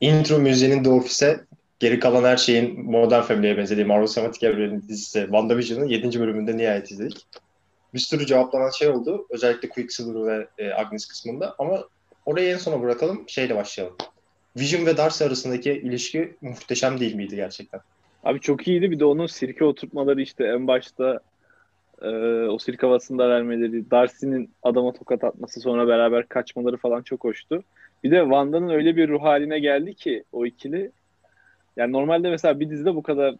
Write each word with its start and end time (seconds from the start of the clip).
intro 0.00 0.38
müziğinin 0.38 0.82
The 0.82 0.90
Office'e 0.90 1.40
geri 1.78 2.00
kalan 2.00 2.24
her 2.24 2.36
şeyin 2.36 2.90
Modern 2.90 3.22
Family'ye 3.22 3.56
benzediği 3.56 3.86
Marvel 3.86 4.06
Cinematic 4.06 4.46
Evren'in 4.46 4.82
dizisi 4.88 5.20
WandaVision'ın 5.20 5.86
7. 5.86 6.20
bölümünde 6.20 6.56
nihayet 6.56 6.90
izledik. 6.90 7.26
Bir 7.94 7.98
sürü 7.98 8.26
cevaplanan 8.26 8.70
şey 8.70 8.88
oldu. 8.88 9.26
Özellikle 9.30 9.68
Quicksilver 9.68 10.26
ve 10.26 10.48
e, 10.58 10.72
Agnes 10.72 11.06
kısmında 11.06 11.54
ama 11.58 11.84
orayı 12.26 12.54
en 12.54 12.58
sona 12.58 12.82
bırakalım. 12.82 13.24
Şeyle 13.28 13.56
başlayalım. 13.56 13.96
Vision 14.56 14.86
ve 14.86 14.96
Darcy 14.96 15.24
arasındaki 15.24 15.72
ilişki 15.72 16.36
muhteşem 16.40 17.00
değil 17.00 17.14
miydi 17.14 17.36
gerçekten? 17.36 17.80
Abi 18.24 18.40
çok 18.40 18.68
iyiydi. 18.68 18.90
Bir 18.90 19.00
de 19.00 19.04
onun 19.04 19.26
sirke 19.26 19.64
oturtmaları 19.64 20.22
işte 20.22 20.44
en 20.44 20.66
başta 20.66 21.20
e, 22.02 22.08
o 22.48 22.58
sirke 22.58 22.86
havasında 22.86 23.28
vermeleri, 23.28 23.90
Darcy'nin 23.90 24.50
adama 24.62 24.92
tokat 24.92 25.24
atması 25.24 25.60
sonra 25.60 25.88
beraber 25.88 26.26
kaçmaları 26.26 26.76
falan 26.76 27.02
çok 27.02 27.24
hoştu. 27.24 27.62
Bir 28.04 28.10
de 28.10 28.20
Wanda'nın 28.20 28.68
öyle 28.68 28.96
bir 28.96 29.08
ruh 29.08 29.22
haline 29.22 29.58
geldi 29.58 29.94
ki 29.94 30.24
o 30.32 30.46
ikili. 30.46 30.90
Yani 31.76 31.92
normalde 31.92 32.30
mesela 32.30 32.60
bir 32.60 32.70
dizide 32.70 32.94
bu 32.94 33.02
kadar 33.02 33.34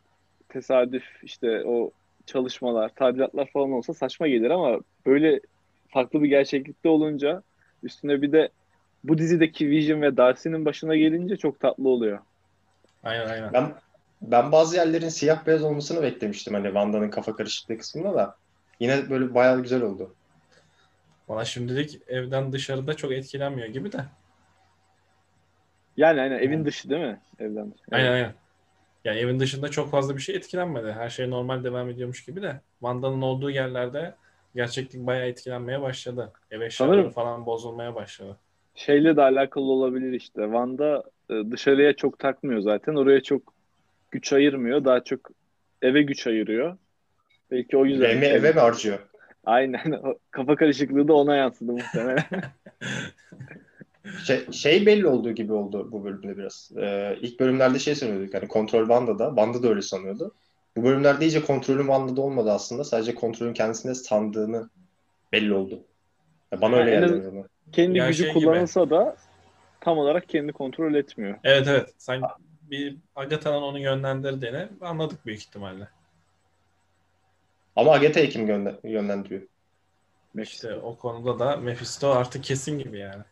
tesadüf 0.49 1.05
işte 1.23 1.65
o 1.65 1.91
çalışmalar, 2.27 2.89
tadilatlar 2.89 3.47
falan 3.47 3.73
olsa 3.73 3.95
saçma 3.95 4.29
gelir 4.29 4.51
ama 4.51 4.81
böyle 5.07 5.41
farklı 5.89 6.23
bir 6.23 6.29
gerçeklikte 6.29 6.89
olunca 6.89 7.43
üstüne 7.83 8.23
bir 8.23 8.33
de 8.33 8.49
bu 9.05 9.19
dizideki 9.19 9.71
Vision 9.71 10.03
ve 10.03 10.17
Darcy'nin 10.17 10.65
başına 10.65 10.97
gelince 10.97 11.37
çok 11.37 11.61
tatlı 11.61 11.89
oluyor. 11.89 12.19
Aynen 13.05 13.29
aynen. 13.29 13.53
Ben 13.53 13.73
ben 14.23 14.53
bazı 14.53 14.77
yerlerin 14.77 15.09
siyah 15.09 15.47
beyaz 15.47 15.63
olmasını 15.63 16.03
beklemiştim 16.03 16.55
hani 16.55 16.65
Wanda'nın 16.65 17.11
kafa 17.11 17.37
karışıklığı 17.37 17.79
kısmında 17.79 18.15
da. 18.15 18.37
Yine 18.81 19.11
böyle 19.11 19.35
bayağı 19.35 19.63
güzel 19.63 19.83
oldu. 19.83 20.15
Bana 21.29 21.45
şimdilik 21.45 22.01
evden 22.09 22.53
dışarıda 22.53 22.95
çok 22.95 23.13
etkilenmiyor 23.13 23.69
gibi 23.69 23.93
de. 23.93 24.05
Yani 25.97 26.21
aynen 26.21 26.39
evin 26.39 26.65
dışı 26.65 26.91
değil 26.91 27.01
mi? 27.01 27.21
Evden 27.39 27.73
dışı. 27.73 27.83
Aynen 27.93 28.13
aynen. 28.13 28.35
Yani 29.05 29.19
evin 29.19 29.41
dışında 29.41 29.69
çok 29.69 29.91
fazla 29.91 30.17
bir 30.17 30.21
şey 30.23 30.37
etkilenmedi. 30.37 30.93
Her 30.93 31.09
şey 31.11 31.31
normal 31.31 31.65
devam 31.65 31.89
ediyormuş 31.91 32.25
gibi 32.25 32.43
de. 32.43 32.61
Wanda'nın 32.79 33.23
olduğu 33.23 33.51
yerlerde 33.51 34.15
gerçeklik 34.55 35.07
bayağı 35.07 35.27
etkilenmeye 35.27 35.83
başladı. 35.83 36.33
Ev 36.51 36.61
eşyaları 36.61 36.97
Sanırım- 36.97 37.13
falan 37.13 37.47
bozulmaya 37.47 37.95
başladı. 37.95 38.37
Şeyle 38.75 39.17
de 39.17 39.23
alakalı 39.23 39.65
olabilir 39.65 40.13
işte. 40.13 40.53
Van'da 40.53 41.05
e, 41.31 41.35
dışarıya 41.51 41.93
çok 41.97 42.19
takmıyor 42.19 42.61
zaten. 42.61 42.95
Oraya 42.95 43.23
çok 43.23 43.55
güç 44.11 44.33
ayırmıyor. 44.33 44.85
Daha 44.85 45.05
çok 45.05 45.31
eve 45.83 46.03
güç 46.03 46.27
ayırıyor. 46.27 46.77
Belki 47.51 47.77
o 47.77 47.85
yüzden. 47.85 48.17
Eve, 48.17 48.27
eve 48.27 48.53
mi 48.53 48.61
harcıyor? 48.61 48.99
Aynen. 49.45 49.93
O 49.93 50.15
Kafa 50.31 50.57
karışıklığı 50.57 51.09
da 51.09 51.15
ona 51.15 51.37
yansıdı 51.37 51.73
muhtemelen. 51.73 52.25
Şey, 54.25 54.53
şey 54.53 54.87
belli 54.87 55.07
olduğu 55.07 55.33
gibi 55.33 55.53
oldu 55.53 55.93
bu 55.93 56.05
bölümde 56.05 56.37
biraz. 56.39 56.71
Ee, 56.77 57.17
ilk 57.21 57.41
bölümlerde 57.41 57.79
şey 57.79 57.95
sanıyorduk 57.95 58.35
hani 58.35 58.49
kontrol 58.49 58.81
Wanda'da. 58.81 59.29
Wanda 59.29 59.63
da 59.63 59.69
öyle 59.69 59.83
sanıyordu. 59.83 60.35
Bu 60.77 60.85
bölümlerde 60.85 61.25
iyice 61.27 61.43
kontrolün 61.43 61.83
Wanda'da 61.83 62.21
olmadı 62.21 62.53
aslında. 62.53 62.85
Sadece 62.85 63.15
kontrolün 63.15 63.53
kendisine 63.53 63.95
sandığını 63.95 64.69
belli 65.33 65.55
oldu. 65.55 65.81
Ya 66.53 66.61
bana 66.61 66.77
öyle 66.77 66.91
En 66.91 67.01
geldi. 67.01 67.13
azından. 67.15 67.45
Kendi 67.73 67.99
Ya 67.99 68.09
gücü 68.09 68.23
şey 68.25 68.33
gibi. 68.35 68.45
kullanılsa 68.45 68.91
da 68.91 69.17
tam 69.81 69.99
olarak 69.99 70.29
kendi 70.29 70.53
kontrol 70.53 70.95
etmiyor. 70.95 71.39
Evet 71.45 71.67
evet. 71.69 71.95
Sen 71.99 72.23
bir 72.71 72.97
Agatha'nın 73.17 73.63
onu 73.63 73.79
yönlendirdiğini 73.79 74.67
anladık 74.81 75.27
büyük 75.27 75.41
ihtimalle. 75.41 75.89
Ama 77.79 77.93
Agatha'yı 77.93 78.31
kim 78.31 78.47
yönlendiriyor? 78.85 79.43
İşte 80.39 80.75
o 80.75 80.97
konuda 80.97 81.39
da 81.39 81.57
Mephisto 81.57 82.11
artık 82.11 82.45
kesin 82.45 82.79
gibi 82.79 82.99
yani. 82.99 83.23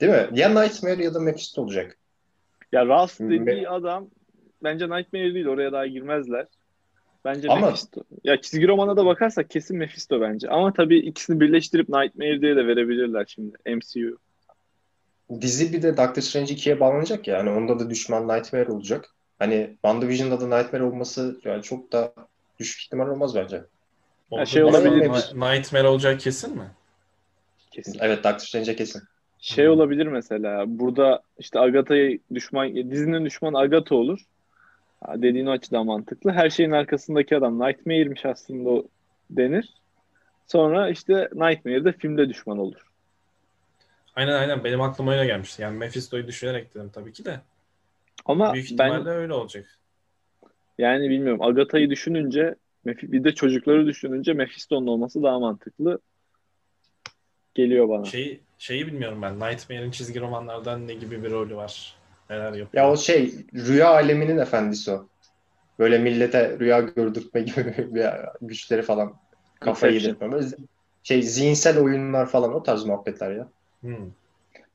Değil 0.00 0.12
mi? 0.12 0.28
Ya 0.32 0.48
Nightmare 0.62 1.04
ya 1.04 1.14
da 1.14 1.20
Mephisto 1.20 1.62
olacak. 1.62 1.96
Ya 2.72 2.86
Rust 2.86 3.20
Me- 3.20 3.46
dediği 3.46 3.68
adam 3.68 4.06
bence 4.62 4.84
Nightmare 4.84 5.34
değil. 5.34 5.46
Oraya 5.46 5.72
daha 5.72 5.86
girmezler. 5.86 6.46
Bence 7.24 7.48
Ama- 7.48 7.66
Mephisto. 7.66 8.02
Ya 8.24 8.40
çizgi 8.40 8.68
romana 8.68 8.96
da 8.96 9.06
bakarsak 9.06 9.50
kesin 9.50 9.76
Mephisto 9.76 10.20
bence. 10.20 10.48
Ama 10.48 10.72
tabii 10.72 10.98
ikisini 10.98 11.40
birleştirip 11.40 11.88
Nightmare 11.88 12.40
diye 12.40 12.56
de 12.56 12.66
verebilirler 12.66 13.24
şimdi 13.28 13.56
MCU. 13.66 14.18
Dizi 15.40 15.72
bir 15.72 15.82
de 15.82 15.96
Doctor 15.96 16.22
Strange 16.22 16.54
2'ye 16.54 16.80
bağlanacak 16.80 17.28
ya. 17.28 17.38
Hani 17.38 17.50
onda 17.50 17.78
da 17.78 17.90
düşman 17.90 18.28
Nightmare 18.28 18.72
olacak. 18.72 19.14
Hani 19.38 19.70
WandaVision'da 19.72 20.40
da 20.40 20.58
Nightmare 20.58 20.82
olması 20.82 21.40
yani 21.44 21.62
çok 21.62 21.92
da 21.92 22.12
düşük 22.58 22.82
ihtimal 22.82 23.08
olmaz 23.08 23.34
bence. 23.34 23.64
Orada 24.30 24.46
şey 24.46 24.64
olabilir. 24.64 25.00
Ni- 25.00 25.40
Nightmare 25.40 25.88
olacak 25.88 26.20
kesin 26.20 26.56
mi? 26.56 26.70
Kesin. 27.70 27.98
Evet 28.00 28.24
Doctor 28.24 28.38
Strange'e 28.38 28.76
kesin. 28.76 29.02
Şey 29.38 29.64
Hmm. 29.66 29.72
olabilir 29.72 30.06
mesela. 30.06 30.64
Burada 30.66 31.22
işte 31.38 31.58
Agatha'yı 31.60 32.20
düşman, 32.34 32.90
dizinin 32.90 33.24
düşmanı 33.24 33.58
Agatha 33.58 33.94
olur. 33.94 34.20
Dediğin 35.08 35.46
o 35.46 35.50
açıdan 35.50 35.86
mantıklı. 35.86 36.30
Her 36.32 36.50
şeyin 36.50 36.70
arkasındaki 36.70 37.36
adam 37.36 37.60
Nightmare'miş 37.60 38.24
aslında 38.24 38.70
o 38.70 38.86
denir. 39.30 39.74
Sonra 40.46 40.90
işte 40.90 41.28
Nightmare 41.34 41.84
de 41.84 41.92
filmde 41.92 42.28
düşman 42.28 42.58
olur. 42.58 42.80
Aynen 44.16 44.32
aynen 44.32 44.64
benim 44.64 44.80
aklıma 44.80 45.12
öyle 45.12 45.26
gelmişti. 45.26 45.62
Yani 45.62 45.78
Mephisto'yu 45.78 46.26
düşünerek 46.26 46.74
dedim 46.74 46.90
tabii 46.94 47.12
ki 47.12 47.24
de. 47.24 47.40
Ama 48.24 48.52
Büyük 48.54 48.66
ben 48.70 48.74
ihtimalle 48.74 49.10
öyle 49.10 49.32
olacak. 49.32 49.78
Yani 50.78 51.10
bilmiyorum 51.10 51.42
Agatha'yı 51.42 51.90
düşününce 51.90 52.54
bir 52.86 53.24
de 53.24 53.34
çocukları 53.34 53.86
düşününce 53.86 54.32
Mephisto'nun 54.32 54.86
olması 54.86 55.22
daha 55.22 55.38
mantıklı 55.38 55.98
geliyor 57.54 57.88
bana. 57.88 58.04
Şeyi, 58.04 58.40
şeyi 58.58 58.86
bilmiyorum 58.86 59.22
ben. 59.22 59.34
Nightmare'in 59.34 59.90
çizgi 59.90 60.20
romanlardan 60.20 60.88
ne 60.88 60.94
gibi 60.94 61.22
bir 61.22 61.30
rolü 61.30 61.56
var? 61.56 61.96
Neler 62.30 62.52
yapıyor? 62.52 62.84
Ya 62.84 62.90
o 62.90 62.96
şey 62.96 63.34
rüya 63.54 63.90
aleminin 63.90 64.38
efendisi 64.38 64.90
o. 64.90 65.08
Böyle 65.78 65.98
millete 65.98 66.58
rüya 66.58 66.80
gördürtme 66.80 67.40
gibi 67.40 67.74
bir 67.94 68.04
güçleri 68.42 68.82
falan 68.82 69.14
kafayı 69.60 69.94
Inception. 69.94 70.10
yedirtme. 70.10 70.32
Böyle 70.32 70.46
şey 71.02 71.22
zihinsel 71.22 71.78
oyunlar 71.78 72.26
falan 72.26 72.54
o 72.54 72.62
tarz 72.62 72.84
muhabbetler 72.84 73.30
ya. 73.30 73.48
Hmm. 73.80 74.10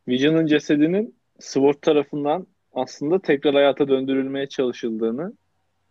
Vision'ın 0.07 0.45
cesedinin 0.45 1.15
Sword 1.39 1.75
tarafından 1.81 2.47
aslında 2.73 3.19
tekrar 3.19 3.53
hayata 3.53 3.87
döndürülmeye 3.87 4.47
çalışıldığını 4.47 5.33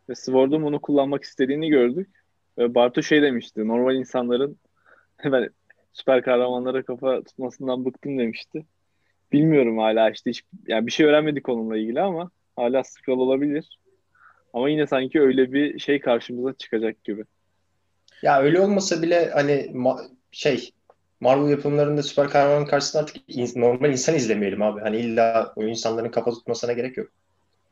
ve 0.09 0.15
Sword'un 0.15 0.63
bunu 0.63 0.81
kullanmak 0.81 1.23
istediğini 1.23 1.69
gördük. 1.69 2.09
Ve 2.59 2.75
Bartu 2.75 3.03
şey 3.03 3.23
demişti, 3.23 3.69
normal 3.69 3.95
insanların 3.95 4.59
ben 5.25 5.49
süper 5.93 6.23
kahramanlara 6.23 6.83
kafa 6.83 7.23
tutmasından 7.23 7.85
bıktım 7.85 8.19
demişti. 8.19 8.67
Bilmiyorum 9.33 9.79
hala 9.79 10.11
işte 10.11 10.31
hiç, 10.31 10.43
yani 10.67 10.87
bir 10.87 10.93
şey 10.93 11.07
öğrenmedik 11.07 11.49
onunla 11.49 11.77
ilgili 11.77 12.01
ama 12.01 12.31
hala 12.57 12.85
scroll 12.85 13.19
olabilir. 13.19 13.79
Ama 14.53 14.69
yine 14.69 14.87
sanki 14.87 15.21
öyle 15.21 15.53
bir 15.53 15.79
şey 15.79 16.01
karşımıza 16.01 16.53
çıkacak 16.53 17.05
gibi. 17.05 17.25
Ya 18.23 18.41
öyle 18.41 18.61
olmasa 18.61 19.03
bile 19.03 19.31
hani 19.31 19.53
ma- 19.53 20.11
şey 20.31 20.71
Marvel 21.21 21.51
yapımlarında 21.51 22.03
süper 22.03 22.29
kahraman 22.29 22.67
karşısında 22.67 23.03
artık 23.03 23.17
in- 23.29 23.61
normal 23.61 23.91
insan 23.91 24.15
izlemeyelim 24.15 24.63
abi. 24.63 24.81
Hani 24.81 24.97
illa 24.97 25.53
o 25.57 25.63
insanların 25.63 26.11
kafa 26.11 26.31
tutmasına 26.31 26.73
gerek 26.73 26.97
yok. 26.97 27.09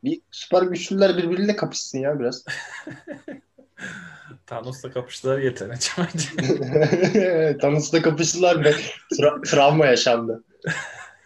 Bir 0.03 0.21
süper 0.31 0.61
güçlüler 0.61 1.17
birbiriyle 1.17 1.55
kapışsın 1.55 1.99
ya 1.99 2.19
biraz. 2.19 2.45
Thanos'la 4.47 4.91
kapıştılar 4.91 5.39
yeter. 5.39 5.69
bence. 5.97 7.57
Thanos'la 7.57 8.01
kapıştılar 8.01 8.65
ve 8.65 8.71
tra- 9.11 9.49
travma 9.49 9.85
yaşandı. 9.85 10.43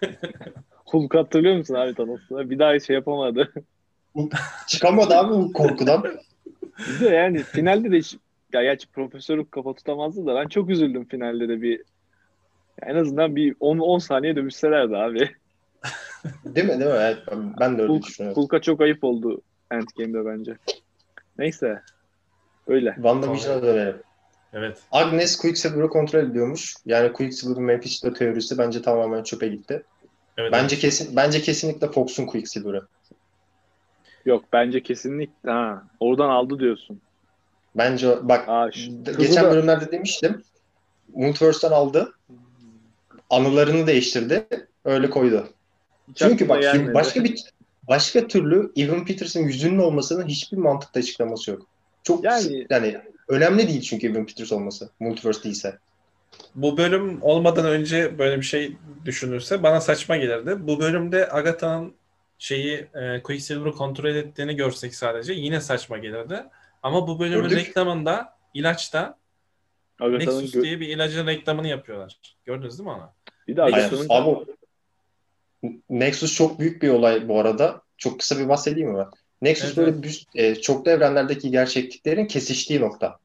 Hulk 0.85 1.15
hatırlıyor 1.15 1.57
musun 1.57 1.73
abi 1.75 1.95
Thanos'la? 1.95 2.49
Bir 2.49 2.59
daha 2.59 2.79
şey 2.79 2.93
yapamadı. 2.95 3.53
Çıkamadı 4.67 5.15
abi 5.15 5.33
bu 5.33 5.53
korkudan. 5.53 6.03
De 6.99 7.09
yani 7.09 7.43
finalde 7.43 7.91
de 7.91 7.97
hiç 7.97 8.17
ya 8.53 8.63
gerçi 8.63 8.87
Profesör 8.87 9.37
Hulk 9.37 9.51
kafa 9.51 9.73
tutamazdı 9.73 10.25
da 10.25 10.35
ben 10.35 10.47
çok 10.47 10.69
üzüldüm 10.69 11.05
finalde 11.05 11.49
de 11.49 11.61
bir 11.61 11.81
en 12.81 12.95
azından 12.95 13.35
bir 13.35 13.55
10 13.59 13.79
10 13.79 13.99
saniye 13.99 14.35
dövüşselerdi 14.35 14.97
abi. 14.97 15.31
Değil 16.45 16.67
mi? 16.67 16.79
Değil 16.79 16.91
mi? 16.91 16.97
Evet, 16.99 17.17
ben 17.59 17.77
de 17.77 17.81
öyle 17.81 17.93
Hulk, 17.93 18.03
düşünüyorum. 18.05 18.41
Hulk'a 18.41 18.61
çok 18.61 18.81
ayıp 18.81 19.03
oldu 19.03 19.41
Endgame'de 19.71 20.25
bence. 20.25 20.57
Neyse. 21.37 21.81
Öyle. 22.67 22.93
WandaVision'a 22.95 23.61
dönelim. 23.63 24.01
evet. 24.53 24.81
Agnes 24.91 25.37
Quicksilver'ı 25.37 25.89
kontrol 25.89 26.19
ediyormuş. 26.19 26.75
Yani 26.85 27.13
Quicksilver'ın 27.13 27.63
Mephisto 27.63 28.13
teorisi 28.13 28.57
bence 28.57 28.81
tamamen 28.81 29.23
çöpe 29.23 29.47
gitti. 29.47 29.83
evet 30.37 30.51
Bence 30.51 30.75
kesin 30.75 31.15
bence 31.15 31.41
kesinlikle 31.41 31.87
Fox'un 31.87 32.25
Quicksilver'ı. 32.25 32.87
Yok 34.25 34.43
bence 34.53 34.83
kesinlikle 34.83 35.51
ha 35.51 35.83
oradan 35.99 36.29
aldı 36.29 36.59
diyorsun. 36.59 37.01
Bence 37.75 38.27
bak 38.29 38.49
Aa, 38.49 38.69
geçen 39.19 39.43
da- 39.45 39.51
bölümlerde 39.51 39.91
demiştim. 39.91 40.41
Multiverse'den 41.13 41.73
aldı. 41.75 42.13
Anılarını 43.29 43.87
değiştirdi. 43.87 44.47
Öyle 44.85 45.09
koydu. 45.09 45.47
Hiç 46.09 46.17
Çünkü 46.17 46.49
bak 46.49 46.61
gelmedi. 46.61 46.93
başka 46.93 47.23
bir 47.23 47.43
başka 47.87 48.27
türlü 48.27 48.71
Evan 48.75 49.05
Peters'ın 49.05 49.39
yüzünün 49.39 49.77
olmasının 49.77 50.27
hiçbir 50.27 50.57
mantıklı 50.57 50.99
açıklaması 50.99 51.51
yok. 51.51 51.67
Çok 52.03 52.23
Yani- 52.23 52.67
yani 52.69 52.97
önemli 53.27 53.67
değil 53.67 53.81
çünkü 53.81 54.07
Evan 54.11 54.25
Peters 54.25 54.51
olması. 54.51 54.89
Multiverse 54.99 55.43
değilse. 55.43 55.77
Bu 56.55 56.77
bölüm 56.77 57.21
olmadan 57.21 57.65
önce 57.65 58.17
böyle 58.19 58.37
bir 58.37 58.45
şey 58.45 58.77
düşünülse 59.05 59.63
bana 59.63 59.81
saçma 59.81 60.17
gelirdi. 60.17 60.55
Bu 60.59 60.79
bölümde 60.79 61.29
Agatha'nın 61.29 61.93
şeyi 62.39 62.87
e, 62.93 63.21
Quicksilver'ı 63.23 63.71
kontrol 63.71 64.15
ettiğini 64.15 64.55
görsek 64.55 64.95
sadece 64.95 65.33
yine 65.33 65.61
saçma 65.61 65.97
gelirdi. 65.97 66.43
Ama 66.83 67.07
bu 67.07 67.19
bölümün 67.19 67.41
Gördük. 67.49 67.57
reklamında 67.57 68.33
ilaçta 68.53 69.17
Agatha'nın 69.99 70.19
Nexus 70.19 70.55
gö- 70.55 70.63
diye 70.63 70.79
bir 70.79 70.87
ilacın 70.87 71.27
reklamını 71.27 71.67
yapıyorlar. 71.67 72.17
Gördünüz 72.45 72.77
değil 72.79 72.89
mi 72.89 72.95
onu? 72.95 73.09
bir 73.47 73.55
de. 73.55 73.61
Agatha'nın 73.63 74.05
Abi 74.09 74.45
Nexus 75.89 76.35
çok 76.35 76.59
büyük 76.59 76.81
bir 76.81 76.89
olay 76.89 77.27
bu 77.27 77.39
arada. 77.39 77.81
Çok 77.97 78.19
kısa 78.19 78.39
bir 78.39 78.49
bahsedeyim 78.49 78.89
mi 78.89 78.97
ben? 78.97 79.07
Nexus 79.41 79.65
Evet, 79.65 79.77
böyle 79.77 80.03
bir, 80.03 80.25
e, 80.35 80.55
çoklu 80.55 80.91
evrenlerdeki 80.91 81.51
gerçekliklerin 81.51 82.25
kesiştiği 82.25 82.81
nokta. 82.81 83.17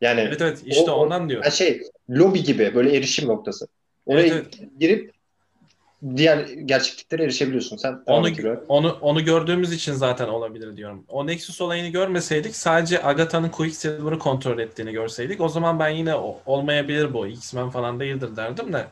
Yani 0.00 0.20
Evet 0.20 0.40
evet 0.40 0.62
işte 0.66 0.90
O- 0.90 0.94
ondan 0.94 1.28
yani 1.28 1.52
şey 1.52 1.82
lobi 2.10 2.42
gibi 2.42 2.74
böyle 2.74 2.96
erişim 2.96 3.28
noktası. 3.28 3.68
Oraya 4.06 4.26
Evet, 4.26 4.58
girip 4.80 5.14
diğer 6.16 6.38
gerçekliklere 6.48 7.22
erişebiliyorsun. 7.22 7.76
Sen 7.76 8.02
Onu, 8.06 8.28
onu 8.68 8.98
onu 9.00 9.24
gördüğümüz 9.24 9.72
için 9.72 9.92
zaten 9.92 10.28
olabilir 10.28 10.76
diyorum. 10.76 11.04
O 11.08 11.26
Nexus 11.26 11.60
olayını 11.60 11.88
görmeseydik 11.88 12.56
sadece 12.56 13.02
Agatha'nın 13.02 13.48
Quicksilver'ı 13.48 14.18
kontrol 14.18 14.58
ettiğini 14.58 14.92
görseydik 14.92 15.40
o 15.40 15.48
zaman 15.48 15.78
ben 15.78 15.88
yine 15.88 16.14
o- 16.14 16.40
olmayabilir 16.46 17.14
bu. 17.14 17.26
X-Men 17.26 17.70
falan 17.70 18.00
değildir 18.00 18.36
derdim 18.36 18.72
de. 18.72 18.86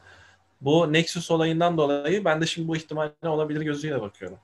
Bu 0.64 0.92
Nexus 0.92 1.30
olayından 1.30 1.76
dolayı 1.76 2.24
ben 2.24 2.40
de 2.40 2.46
şimdi 2.46 2.68
bu 2.68 2.76
ihtimalle 2.76 3.28
olabilir 3.28 3.60
gözüyle 3.60 4.00
bakıyorum. 4.00 4.38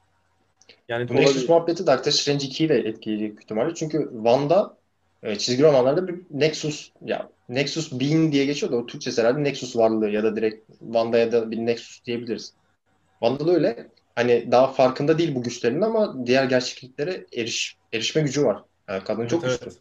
Yani 0.89 1.09
Bu 1.09 1.13
olabilir. 1.13 1.29
Nexus 1.29 1.49
muhabbeti 1.49 1.87
Doctor 1.87 2.11
Strange 2.11 2.47
2'yi 2.47 2.69
de 2.69 2.79
etkileyecek 2.79 3.43
ihtimalle. 3.43 3.75
Çünkü 3.75 4.11
Wanda 4.13 4.77
e, 5.23 5.39
çizgi 5.39 5.63
romanlarda 5.63 6.09
bir 6.09 6.15
Nexus 6.31 6.91
ya 7.05 7.29
Nexus 7.49 7.93
Being 8.01 8.33
diye 8.33 8.45
geçiyor 8.45 8.73
da 8.73 8.77
o 8.77 8.87
Türkçesi 8.87 9.23
herhalde 9.23 9.45
Nexus 9.45 9.77
varlığı 9.77 10.11
ya 10.11 10.23
da 10.23 10.37
direkt 10.37 10.71
Wanda'ya 10.79 11.33
da 11.33 11.51
bir 11.51 11.57
Nexus 11.57 12.05
diyebiliriz. 12.05 12.53
Wanda'da 13.21 13.53
öyle 13.53 13.89
hani 14.15 14.53
daha 14.53 14.67
farkında 14.67 15.19
değil 15.19 15.35
bu 15.35 15.43
güçlerinin 15.43 15.83
ama 15.83 16.27
diğer 16.27 16.45
gerçekliklere 16.45 17.27
eriş, 17.37 17.77
erişme 17.93 18.23
gücü 18.23 18.45
var. 18.45 18.63
Yani 18.89 19.05
kadın 19.05 19.27
çok 19.27 19.45
Evet, 19.45 19.61
güçlü. 19.65 19.81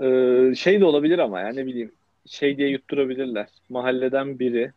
Ee, 0.00 0.54
şey 0.54 0.80
de 0.80 0.84
olabilir 0.84 1.18
ama 1.18 1.40
yani 1.40 1.56
ne 1.56 1.66
bileyim 1.66 1.92
şey 2.30 2.56
diye 2.56 2.68
yutturabilirler. 2.68 3.48
Mahalleden 3.68 4.38
biri 4.38 4.72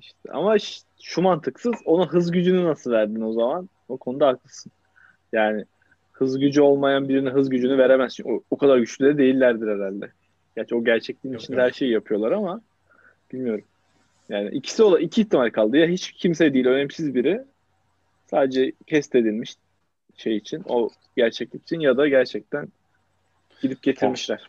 işte 0.00 0.32
ama 0.32 0.56
şu 1.02 1.22
mantıksız 1.22 1.74
ona 1.84 2.08
hız 2.08 2.30
gücünü 2.30 2.64
nasıl 2.64 2.90
verdin 2.90 3.20
o 3.20 3.32
zaman? 3.32 3.68
O 3.88 3.96
konuda 3.96 4.26
haklısın. 4.26 4.72
Yani 5.32 5.64
hız 6.12 6.38
gücü 6.38 6.60
olmayan 6.60 7.08
birine 7.08 7.30
hız 7.30 7.48
gücünü 7.48 7.78
veremezsin. 7.78 8.24
O, 8.24 8.42
o 8.50 8.56
kadar 8.56 8.78
güçlü 8.78 9.04
de 9.04 9.18
değillerdir 9.18 9.68
herhalde. 9.68 10.10
Gerçi 10.56 10.74
o 10.74 10.84
gerçekliğin 10.84 11.32
Yok, 11.32 11.42
içinde 11.42 11.56
yok. 11.56 11.66
her 11.66 11.70
şeyi 11.70 11.92
yapıyorlar 11.92 12.32
ama 12.32 12.60
bilmiyorum. 13.32 13.64
Yani 14.28 14.48
ikisi 14.50 14.82
ola 14.82 15.00
iki 15.00 15.20
ihtimal 15.20 15.50
kaldı. 15.50 15.76
Ya 15.76 15.86
hiç 15.86 16.12
kimse 16.12 16.54
değil, 16.54 16.66
önemsiz 16.66 17.14
biri. 17.14 17.44
Sadece 18.30 18.72
kest 18.86 19.14
edilmiş 19.14 19.54
şey 20.16 20.36
için, 20.36 20.62
o 20.68 20.90
gerçeklik 21.16 21.62
için 21.62 21.80
ya 21.80 21.96
da 21.96 22.08
gerçekten 22.08 22.68
gidip 23.62 23.82
getirmişler. 23.82 24.48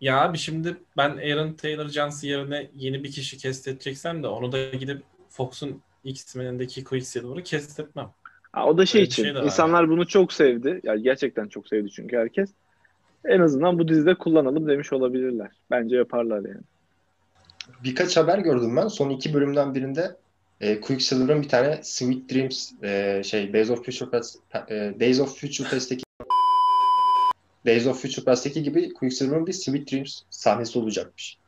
Ya 0.00 0.20
abi 0.20 0.38
şimdi 0.38 0.76
ben 0.96 1.10
Aaron 1.10 1.52
Taylor 1.52 1.88
Jones 1.88 2.24
yerine 2.24 2.70
yeni 2.76 3.04
bir 3.04 3.12
kişi 3.12 3.38
kesteteceksem 3.38 4.22
de 4.22 4.26
onu 4.26 4.52
da 4.52 4.64
gidip 4.64 5.02
Fox'un 5.30 5.82
X-Men'indeki 6.04 6.84
Quicksilver'ı 6.84 7.42
kestetmem. 7.42 8.10
Ha, 8.52 8.66
o 8.66 8.78
da 8.78 8.86
şey 8.86 9.00
Öyle 9.00 9.08
için. 9.08 9.22
şey 9.22 9.32
insanlar 9.44 9.88
bunu 9.88 10.06
çok 10.06 10.32
sevdi. 10.32 10.80
Yani 10.82 11.02
gerçekten 11.02 11.48
çok 11.48 11.68
sevdi 11.68 11.90
çünkü 11.90 12.16
herkes. 12.16 12.50
En 13.24 13.40
azından 13.40 13.78
bu 13.78 13.88
dizide 13.88 14.14
kullanalım 14.14 14.68
demiş 14.68 14.92
olabilirler. 14.92 15.50
Bence 15.70 15.96
yaparlar 15.96 16.38
yani. 16.38 16.60
Birkaç 17.84 18.16
haber 18.16 18.38
gördüm 18.38 18.76
ben. 18.76 18.88
Son 18.88 19.10
iki 19.10 19.34
bölümden 19.34 19.74
birinde 19.74 20.16
e, 20.60 20.80
Quicksilver'ın 20.80 21.42
bir 21.42 21.48
tane 21.48 21.80
Sweet 21.82 22.30
Dreams 22.32 22.72
e, 22.82 23.22
şey 23.24 23.52
Days 23.52 23.70
of 23.70 23.84
Future 23.84 24.10
Past, 24.10 24.38
e, 24.68 24.94
Days 25.00 25.20
of 25.20 25.40
Future 25.40 25.68
Past'teki 25.68 26.05
Days 27.66 27.86
of 27.86 28.02
Future 28.02 28.24
Past'teki 28.24 28.62
gibi 28.62 28.94
Quicksilver'ın 28.94 29.46
bir 29.46 29.52
Sweet 29.52 29.92
Dreams 29.92 30.20
sahnesi 30.30 30.78
olacakmış. 30.78 31.38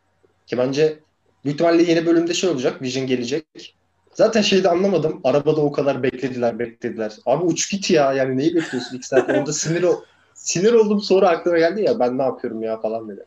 Ki 0.46 0.58
bence 0.58 0.98
büyük 1.44 1.54
ihtimalle 1.54 1.82
yeni 1.82 2.06
bölümde 2.06 2.34
şey 2.34 2.50
olacak. 2.50 2.82
Vision 2.82 3.06
gelecek. 3.06 3.74
Zaten 4.14 4.42
şeyi 4.42 4.64
de 4.64 4.68
anlamadım. 4.68 5.20
Arabada 5.24 5.60
o 5.60 5.72
kadar 5.72 6.02
beklediler 6.02 6.58
beklediler. 6.58 7.16
Abi 7.26 7.44
uç 7.44 7.70
git 7.70 7.90
ya. 7.90 8.12
Yani 8.12 8.36
neyi 8.36 8.54
bekliyorsun? 8.54 8.96
İki 8.96 9.06
saat 9.06 9.30
orada 9.30 9.52
sinir, 9.52 9.82
ol 9.82 9.96
sinir 10.34 10.72
oldum. 10.72 11.00
Sonra 11.00 11.28
aklıma 11.28 11.58
geldi 11.58 11.82
ya 11.82 12.00
ben 12.00 12.18
ne 12.18 12.22
yapıyorum 12.22 12.62
ya 12.62 12.80
falan 12.80 13.08
dedi. 13.08 13.24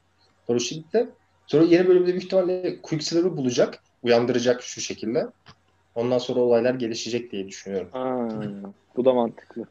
Sonra 0.48 0.60
şimdi 0.60 1.08
Sonra 1.52 1.64
yeni 1.64 1.88
bölümde 1.88 2.08
büyük 2.08 2.24
ihtimalle 2.24 2.82
Quicksilver'ı 2.82 3.38
bulacak. 3.38 3.84
Uyandıracak 4.04 4.62
şu 4.62 4.82
şekilde. 4.82 5.28
Ondan 5.96 6.18
sonra 6.18 6.40
olaylar 6.40 6.74
gelişecek 6.74 7.32
diye 7.32 7.48
düşünüyorum. 7.48 7.90
Aa, 7.94 8.30
bu 8.96 9.06
da 9.06 9.14
mantıklı. 9.14 9.66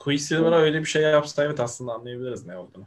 Quicksilver'a 0.00 0.56
öyle 0.56 0.80
bir 0.80 0.84
şey 0.84 1.02
yapsa 1.02 1.44
evet 1.44 1.60
aslında 1.60 1.92
anlayabiliriz 1.92 2.46
ne 2.46 2.56
olduğunu. 2.56 2.86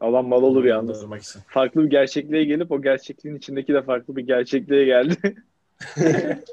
Adam 0.00 0.28
mal 0.28 0.42
olur 0.42 0.64
yalnız. 0.64 1.04
İçin. 1.04 1.40
Farklı 1.46 1.84
bir 1.84 1.90
gerçekliğe 1.90 2.44
gelip 2.44 2.72
o 2.72 2.82
gerçekliğin 2.82 3.36
içindeki 3.36 3.74
de 3.74 3.82
farklı 3.82 4.16
bir 4.16 4.26
gerçekliğe 4.26 4.84
geldi. 4.84 5.34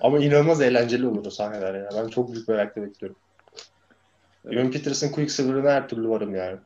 Ama 0.00 0.18
inanılmaz 0.18 0.60
eğlenceli 0.60 1.06
olur 1.06 1.26
o 1.26 1.30
sahneler 1.30 1.74
ya. 1.74 1.88
Ben 1.96 2.08
çok 2.08 2.32
büyük 2.32 2.48
merakla 2.48 2.82
bekliyorum. 2.82 3.16
Evan 4.50 4.70
Peters'ın 4.70 5.12
Quicksilver'ına 5.12 5.70
her 5.70 5.88
türlü 5.88 6.08
varım 6.08 6.34
yani. 6.34 6.58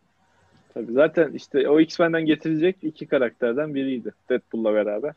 Tabii 0.74 0.92
zaten 0.92 1.32
işte 1.32 1.68
o 1.68 1.80
X-Men'den 1.80 2.26
getirecek 2.26 2.76
iki 2.82 3.06
karakterden 3.06 3.74
biriydi. 3.74 4.12
Deadpool'la 4.30 4.74
beraber. 4.74 5.14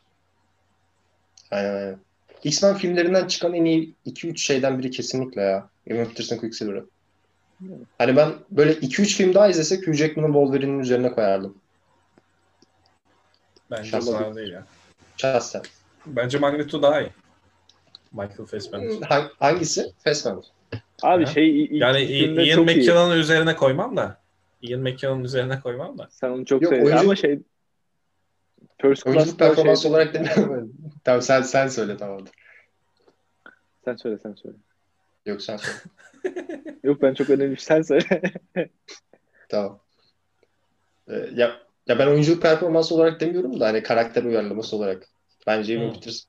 Aynen 1.52 1.76
aynen. 1.76 1.98
X-Men 2.44 2.76
filmlerinden 2.76 3.28
çıkan 3.28 3.54
en 3.54 3.66
iyi 3.66 3.94
2-3 4.06 4.38
şeyden 4.38 4.80
biri 4.80 4.92
kesinlikle 4.92 5.42
ya. 5.42 5.70
Evan 5.90 6.06
Peters'ın 6.06 6.38
Quicksilver'ı. 6.38 6.86
Hani 7.98 8.16
ben 8.16 8.34
böyle 8.52 8.74
2-3 8.74 9.18
film 9.18 9.34
daha 9.34 9.48
izlesek 9.48 9.88
Hugh 9.88 9.94
Jackman'ın 9.94 10.34
Wolverine'in 10.34 10.80
üzerine 10.80 11.12
koyardım. 11.12 11.58
Bence 13.72 13.90
Şahsen. 13.90 14.36
değil 14.36 14.52
ya. 14.52 14.66
Şahsen. 15.18 15.62
Bence 16.06 16.38
Magneto 16.38 16.82
daha 16.82 17.02
iyi. 17.02 17.10
Michael 18.12 18.46
Fassbender. 18.46 19.08
Ha- 19.08 19.32
hangisi? 19.40 19.94
Fassbender. 20.04 20.46
Abi 21.02 21.26
Ha? 21.26 21.32
şey 21.32 21.64
ilk 21.64 21.72
Yani 21.72 22.02
Ian. 22.04 22.64
McKellen'ın 22.64 23.18
üzerine 23.18 23.56
koymam 23.56 23.98
da. 23.98 24.18
Ian 24.62 24.82
McKellen'ın 24.82 25.24
üzerine 25.24 25.60
koymam 25.60 25.98
da. 25.98 26.08
Sen 26.12 26.30
onu 26.30 26.46
çok 26.46 26.62
oyuncu- 26.62 27.00
ama 27.00 27.16
şey 27.16 27.40
First 28.82 29.08
Oyunculuk 29.08 29.28
Class'ta 29.28 29.48
performansı 29.48 29.82
şey... 29.82 29.92
olarak 29.92 30.14
demiyorum. 30.14 30.74
tamam 31.04 31.22
sen, 31.22 31.42
sen 31.42 31.68
söyle 31.68 31.98
tamam. 31.98 32.26
Sen 33.86 33.96
söyle 33.96 34.18
sen 34.24 34.34
söyle. 34.34 34.58
Yok 35.28 35.42
sen 35.42 35.58
söyle. 35.58 35.78
Yok 36.84 37.02
ben 37.02 37.14
çok 37.14 37.30
önemli 37.30 37.60
sen 37.60 37.82
söyle. 37.82 38.22
Tamam. 39.50 39.80
Ee, 41.10 41.16
ya, 41.36 41.58
ya 41.88 42.00
ben 42.00 42.08
oyunculuk 42.08 42.42
performansı 42.42 42.96
olarak 42.96 43.20
demiyorum 43.20 43.60
da 43.60 43.68
hani 43.68 43.84
karakter 43.84 44.24
uyarlaması 44.24 44.76
olarak. 44.76 45.08
Bence 45.48 45.80
Hmm. 45.80 45.94
Peters 45.94 46.24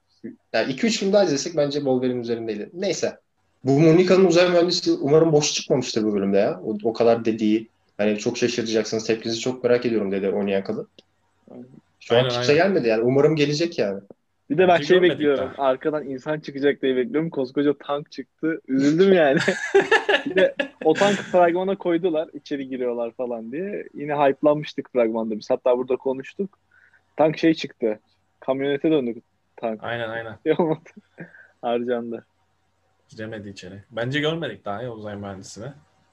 yani 0.53 0.73
2-3 0.73 0.99
film 0.99 1.13
daha 1.13 1.25
izlesek 1.25 1.57
bence 1.57 1.79
Wolverine 1.79 2.21
üzerindeydi. 2.21 2.71
Neyse. 2.73 3.19
Bu 3.65 3.81
Monica'nın 3.81 4.25
uzay 4.25 4.51
mühendisi 4.51 4.93
umarım 4.93 5.33
boş 5.33 5.55
çıkmamıştır 5.55 6.05
bu 6.05 6.15
bölümde 6.15 6.39
ya. 6.39 6.61
O, 6.65 6.77
o 6.85 6.93
kadar 6.93 7.25
dediği. 7.25 7.69
Hani 7.97 8.19
çok 8.19 8.39
şaşıracaksınız. 8.39 9.07
Tepkinizi 9.07 9.41
çok 9.41 9.65
merak 9.65 9.87
ediyorum 9.87 10.13
dedi 10.13 10.29
oynayan 10.29 10.65
kadın. 10.65 10.89
Şu 12.01 12.15
an 12.15 12.19
Aynen, 12.19 12.31
kimse 12.31 12.53
aynen. 12.53 12.65
gelmedi 12.65 12.89
yani. 12.89 13.03
Umarım 13.03 13.37
gelecek 13.37 13.79
yani. 13.79 14.01
Bir 14.51 14.59
de 14.59 14.69
ben 14.69 14.77
şey 14.77 15.03
bekliyorum. 15.03 15.51
daha. 15.57 15.67
Arkadan 15.69 16.05
insan 16.05 16.41
çıkacak 16.41 16.83
diye 16.83 16.97
bekliyorum. 16.97 17.31
Koskoca 17.31 17.75
tank 17.79 18.13
çıktı. 18.13 18.61
Üzüldüm 18.69 19.13
yani. 19.13 19.39
bir 20.27 20.35
de 20.35 20.55
o 20.85 20.95
tank 20.95 21.17
fragmana 21.17 21.77
koydular. 21.77 22.29
içeri 22.33 22.69
giriyorlar 22.69 23.11
falan 23.11 23.53
diye. 23.53 23.89
Yine 23.95 24.15
hype'lanmıştık 24.15 24.93
fragmanda 24.93 25.39
biz. 25.39 25.51
Hatta 25.51 25.79
burada 25.79 25.97
konuştuk. 25.97 26.59
Tank 27.17 27.39
şey 27.39 27.55
çıktı. 27.55 28.01
Kamyonete 28.41 28.91
döndü 28.91 29.21
tank. 29.57 29.85
Aynen 29.85 30.09
aynen. 30.09 30.39
Şey 30.47 30.55
olmadı. 30.59 30.91
Harcandı. 31.63 32.27
Giremedi 33.09 33.49
içeri. 33.49 33.83
Bence 33.91 34.21
görmedik 34.21 34.65
daha 34.65 34.83
ya 34.83 34.93
uzay 34.93 35.17
mühendisini. 35.17 35.67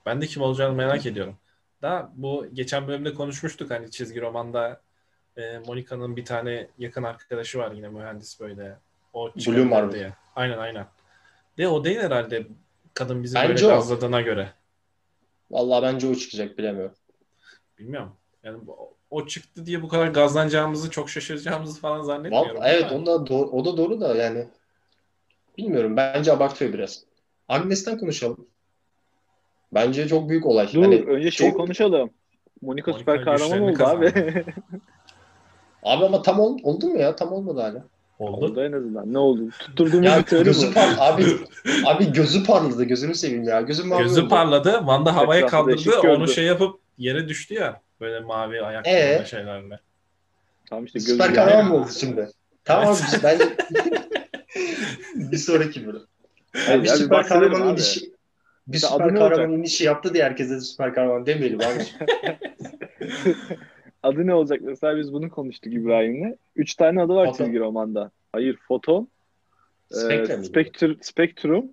Ben 0.05 0.21
de 0.21 0.25
kim 0.25 0.41
olacağını 0.41 0.75
merak 0.75 1.05
ediyorum. 1.05 1.37
Daha 1.81 2.11
bu 2.15 2.47
geçen 2.53 2.87
bölümde 2.87 3.13
konuşmuştuk 3.13 3.71
hani 3.71 3.91
çizgi 3.91 4.21
romanda 4.21 4.81
e, 5.37 5.57
Monica'nın 5.67 6.15
bir 6.15 6.25
tane 6.25 6.67
yakın 6.77 7.03
arkadaşı 7.03 7.59
var 7.59 7.71
yine 7.71 7.89
mühendis 7.89 8.39
böyle. 8.39 8.77
O 9.13 9.31
çıkabilir 9.31 9.65
Marvel. 9.65 9.91
diye. 9.91 10.13
Aynen 10.35 10.57
aynen. 10.57 10.87
De 11.57 11.67
o 11.67 11.83
değil 11.83 11.99
herhalde 11.99 12.47
kadın 12.93 13.23
bizi 13.23 13.35
Bence 13.35 13.47
böyle 13.49 13.75
gazladığına 13.75 14.21
göre. 14.21 14.49
Vallahi 15.51 15.83
bence 15.83 16.07
o 16.07 16.15
çıkacak 16.15 16.57
bilemiyorum. 16.57 16.95
Bilmiyorum. 17.79 18.11
Yani 18.43 18.59
o 19.09 19.27
çıktı 19.27 19.65
diye 19.65 19.81
bu 19.81 19.87
kadar 19.87 20.07
gazlanacağımızı, 20.07 20.91
çok 20.91 21.09
şaşıracağımızı 21.09 21.79
falan 21.79 22.01
zannetmiyorum. 22.01 22.55
Vallahi, 22.55 22.71
evet 22.71 22.91
Ama 22.91 23.01
o 23.01 23.05
da, 23.05 23.27
doğru, 23.27 23.49
o 23.49 23.65
da 23.65 23.77
doğru 23.77 24.01
da 24.01 24.15
yani 24.15 24.47
bilmiyorum. 25.57 25.97
Bence 25.97 26.31
abartıyor 26.31 26.73
biraz. 26.73 27.03
Agnes'ten 27.47 27.97
konuşalım. 27.97 28.47
Bence 29.73 30.07
çok 30.07 30.29
büyük 30.29 30.45
olay. 30.45 30.73
Dur 30.73 30.83
Hani 30.83 31.03
önce 31.03 31.31
şey 31.31 31.49
çok- 31.49 31.57
konuşalım. 31.59 32.09
Monica, 32.61 32.91
Monica 32.91 32.99
süper 32.99 33.25
kahraman 33.25 33.61
oldu 33.61 33.83
abi. 33.83 34.13
Abi 35.85 36.05
ama 36.05 36.21
tam 36.21 36.39
ol, 36.39 36.57
oldu 36.63 36.87
mu 36.87 36.97
ya? 36.99 37.15
Tam 37.15 37.31
olmadı 37.33 37.61
hala. 37.61 37.83
Oldu. 38.19 38.45
Oldu 38.45 38.63
en 38.63 38.71
azından. 38.71 39.13
Ne 39.13 39.17
oldu? 39.17 39.49
Tutturduğumuz 39.59 40.05
Ya 40.05 40.17
bir 40.19 40.23
teori 40.23 40.43
gözü 40.43 40.67
bu. 40.67 40.73
par 40.73 40.95
abi 40.99 41.25
abi 41.85 42.13
gözü 42.13 42.43
parladı 42.43 42.83
gözünü 42.83 43.15
seveyim 43.15 43.43
ya. 43.43 43.61
Gözüm 43.61 43.87
mavi 43.87 44.03
Gözü 44.03 44.21
oldu. 44.21 44.29
parladı. 44.29 44.81
Van'da 44.83 45.15
havaya 45.15 45.39
Etrafı 45.39 45.51
kaldırdı. 45.65 45.99
Onu 45.99 46.19
gördü. 46.19 46.31
şey 46.31 46.43
yapıp 46.45 46.79
yere 46.97 47.27
düştü 47.27 47.53
ya. 47.53 47.81
Böyle 48.01 48.19
mavi 48.19 48.61
ayaklarla 48.61 48.99
Ee? 48.99 49.25
şeylerle. 49.25 49.79
Tamam 50.69 50.85
işte 50.85 50.99
gözü 50.99 51.11
Süper 51.11 51.25
yani. 51.25 51.35
kahraman 51.35 51.67
mı 51.67 51.75
oldu 51.77 51.89
şimdi? 51.99 52.29
Tamam 52.63 52.87
abi 52.93 52.99
bence 53.23 53.45
bir 55.15 55.37
sonraki 55.37 55.87
bölüm. 55.87 56.01
Yani 56.69 56.83
bir 56.83 56.87
süper 56.87 57.27
kahraman 57.27 57.61
abi. 57.61 57.69
inişi 57.71 58.11
bir 58.67 58.77
süper 58.77 59.15
kahraman 59.15 59.51
inişi 59.51 59.83
yaptı 59.83 60.13
diye 60.13 60.23
herkese 60.23 60.59
süper 60.61 60.93
kahraman 60.93 61.25
demeyelim 61.25 61.59
abi. 61.59 61.85
Adı 64.05 64.27
ne 64.27 64.33
olacak? 64.33 64.61
Mesela 64.63 64.97
biz 64.97 65.13
bunu 65.13 65.29
konuştuk 65.29 65.73
İbrahim'le. 65.73 66.35
Üç 66.55 66.75
tane 66.75 67.01
adı 67.01 67.13
var 67.15 67.25
Foton. 67.25 67.45
çizgi 67.45 67.59
romanda. 67.59 68.11
Hayır, 68.31 68.57
Foton, 68.67 69.07
Spectre 69.91 70.33
e, 70.33 70.35
miydi? 70.35 70.47
Spectre, 70.47 70.95
Spectrum, 71.01 71.65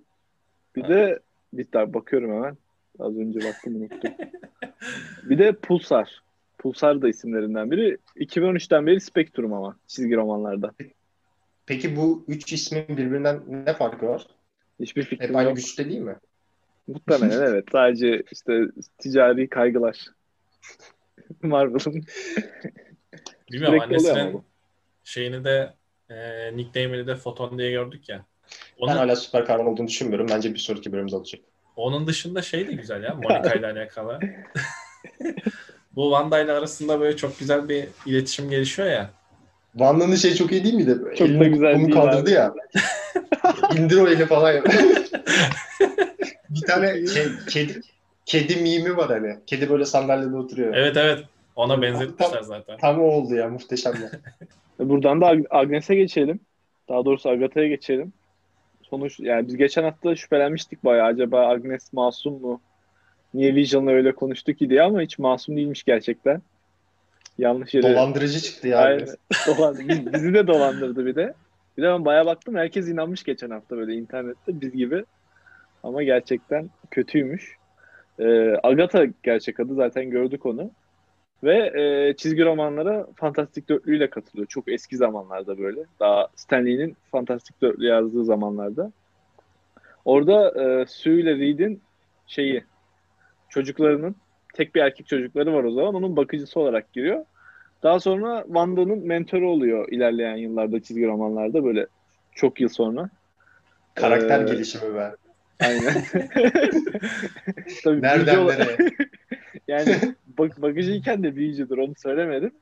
bir 0.77 0.83
Ha. 0.83 0.89
de 0.89 1.19
bir 1.53 1.67
daha 1.73 1.95
bakıyorum 1.95 2.31
hemen. 2.35 2.57
Az 2.99 3.17
önce 3.17 3.41
baktım 3.49 3.77
unuttum. 3.77 4.11
bir 5.23 5.39
de 5.39 5.53
Pulsar. 5.53 6.23
Pulsar 6.59 7.03
da 7.03 7.09
isimlerinden 7.09 7.71
biri. 7.71 7.99
2013'ten 8.17 8.87
beri 8.87 9.01
Spectrum 9.01 9.53
ama 9.53 9.77
çizgi 9.87 10.17
romanlarda. 10.17 10.73
Peki 11.67 11.97
bu 11.97 12.25
üç 12.29 12.53
ismin 12.53 12.89
birbirinden 12.89 13.41
ne 13.49 13.75
farkı 13.75 14.07
var? 14.07 14.27
Hiçbir 14.81 15.03
Hep 15.03 15.11
fikrim 15.11 15.37
aynı 15.37 15.49
yok. 15.49 15.57
güçte 15.57 15.89
değil 15.89 16.01
mi? 16.01 16.17
Muhtemelen 16.87 17.43
evet. 17.43 17.65
Sadece 17.73 18.23
işte 18.33 18.63
ticari 18.99 19.49
kaygılar. 19.49 20.07
Marvel'ın 21.49 22.05
Bilmiyorum 23.53 23.81
annesinin 23.81 24.43
şeyini 25.05 25.45
de 25.45 25.75
e, 26.11 26.17
nickname'ini 26.57 27.07
de 27.07 27.17
Foton 27.17 27.59
diye 27.59 27.71
gördük 27.71 28.09
ya. 28.09 28.25
Ben 28.81 28.87
Onun, 28.87 28.97
hala 28.97 29.17
süper 29.17 29.47
kahraman 29.47 29.73
olduğunu 29.73 29.89
düşünmüyorum. 29.89 30.27
Bence 30.31 30.55
bir 30.55 30.59
sonraki 30.59 30.93
bölümde 30.93 31.17
olacak. 31.17 31.41
onun 31.77 32.07
dışında 32.07 32.43
şey 32.43 32.69
de 32.69 32.73
güzel 32.73 33.03
ya 33.03 33.15
Monica 33.15 33.55
ile 33.55 33.67
alakalı. 33.73 34.21
Bu 35.97 36.11
Wanda 36.11 36.41
ile 36.41 36.53
arasında 36.53 37.01
böyle 37.01 37.17
çok 37.17 37.39
güzel 37.39 37.69
bir 37.69 37.89
iletişim 38.07 38.51
gelişiyor 38.51 38.89
ya. 38.89 39.11
Wanda'nın 39.73 40.17
şey 40.17 40.35
çok 40.35 40.53
iyi 40.53 40.65
değil 40.65 40.75
miydi? 40.75 40.99
Çok 41.19 41.29
da 41.29 41.45
güzel 41.45 41.73
kolunu 41.73 41.87
değil 41.87 41.95
kaldırdı 41.95 42.21
abi. 42.21 42.31
ya. 42.31 42.55
İndir 43.77 43.97
o 43.97 44.09
eli 44.09 44.27
falan 44.27 44.53
ya. 44.53 44.63
bir 46.51 46.61
tane 46.67 47.07
şey, 47.07 47.27
kedi, 47.49 47.81
kedi 48.27 48.57
mimi 48.57 48.97
var 48.97 49.09
hani. 49.09 49.37
Kedi 49.47 49.71
böyle 49.71 49.85
sandalyede 49.85 50.37
oturuyor. 50.37 50.75
Evet 50.75 50.97
evet 50.97 51.25
ona 51.57 51.83
benzetmişler 51.83 52.43
zaten. 52.43 52.79
Tam 52.79 53.01
o 53.01 53.05
oldu 53.05 53.35
ya 53.35 53.49
muhteşem 53.49 53.93
ya. 53.93 54.11
Buradan 54.89 55.21
da 55.21 55.27
Ag- 55.27 55.47
Agnes'e 55.51 55.95
geçelim. 55.95 56.41
Daha 56.89 57.05
doğrusu 57.05 57.29
Agatha'ya 57.29 57.69
geçelim. 57.69 58.13
Sonuç 58.83 59.21
yani 59.21 59.49
biz 59.49 59.57
geçen 59.57 59.83
hafta 59.83 60.17
şüphelenmiştik 60.17 60.85
bayağı. 60.85 61.07
Acaba 61.07 61.47
Agnes 61.47 61.93
masum 61.93 62.41
mu? 62.41 62.61
Niye 63.35 63.55
Vision'la 63.55 63.91
öyle 63.91 64.15
konuştu 64.15 64.53
ki 64.55 64.71
diye 64.71 64.83
ama 64.83 65.01
hiç 65.01 65.19
masum 65.19 65.57
değilmiş 65.57 65.85
gerçekten. 65.85 66.43
Yanlış 67.39 67.75
yere. 67.75 67.95
Dolandırıcı 67.95 68.41
çıktı 68.41 68.69
ya. 68.69 68.79
Aynen. 68.79 69.09
Bizi 70.13 70.35
de 70.35 70.47
dolandırdı 70.47 71.07
bir 71.07 71.15
de. 71.15 71.35
Bir 71.77 71.83
de 71.83 71.87
ben 71.87 72.05
bayağı 72.05 72.27
baktım. 72.27 72.55
Herkes 72.57 72.89
inanmış 72.89 73.23
geçen 73.25 73.51
hafta 73.51 73.77
böyle 73.77 73.95
internette 73.95 74.61
biz 74.61 74.73
gibi. 74.73 75.05
Ama 75.83 76.03
gerçekten 76.03 76.71
kötüymüş. 76.91 77.62
Ee, 78.19 78.57
Agatha 78.63 79.07
gerçek 79.23 79.61
adı 79.61 79.75
zaten 79.75 80.11
gördük 80.11 80.47
onu. 80.47 80.71
Ve 81.45 81.57
e, 81.81 82.17
çizgi 82.17 82.45
romanlara 82.45 83.07
Fantastik 83.17 83.69
Dörtlü 83.69 83.97
ile 83.97 84.11
katılıyor. 84.11 84.47
Çok 84.49 84.73
eski 84.73 84.97
zamanlarda 84.97 85.59
böyle. 85.59 85.81
Daha 86.01 86.29
Stanley'nin 86.35 86.97
Fantastik 87.11 87.63
Dörtlü 87.63 87.87
yazdığı 87.87 88.25
zamanlarda. 88.25 88.93
Orada 90.05 90.63
e, 90.63 90.87
Sue 90.87 91.13
ile 91.13 91.39
Reed'in 91.39 91.81
şeyi 92.27 92.65
çocuklarının 93.49 94.17
tek 94.55 94.75
bir 94.75 94.81
erkek 94.81 95.07
çocukları 95.07 95.55
var 95.55 95.65
o 95.65 95.71
zaman. 95.71 95.95
Onun 95.95 96.17
bakıcısı 96.17 96.61
olarak 96.61 96.93
giriyor. 96.93 97.25
Daha 97.83 98.01
sonra 98.01 98.43
Wanda'nın 98.47 99.07
mentörü 99.07 99.45
oluyor 99.45 99.89
ilerleyen 99.89 100.37
yıllarda 100.37 100.81
çizgi 100.81 101.07
romanlarda 101.07 101.65
böyle 101.65 101.87
çok 102.33 102.61
yıl 102.61 102.69
sonra. 102.69 103.11
Karakter 103.95 104.41
Ee, 104.41 104.45
gelişimi 104.45 104.95
be. 104.95 105.13
Aynen. 105.65 106.05
Tabii 107.85 108.03
büyücü 108.03 108.03
Nereden 108.03 108.39
ola- 108.39 108.53
nereye? 108.55 108.77
Yani 109.69 109.97
bak 110.39 110.63
bakıcıyken 110.63 111.23
de 111.23 111.37
büyücüdür 111.37 111.79
onu 111.79 111.93
söylemedim. 111.97 112.53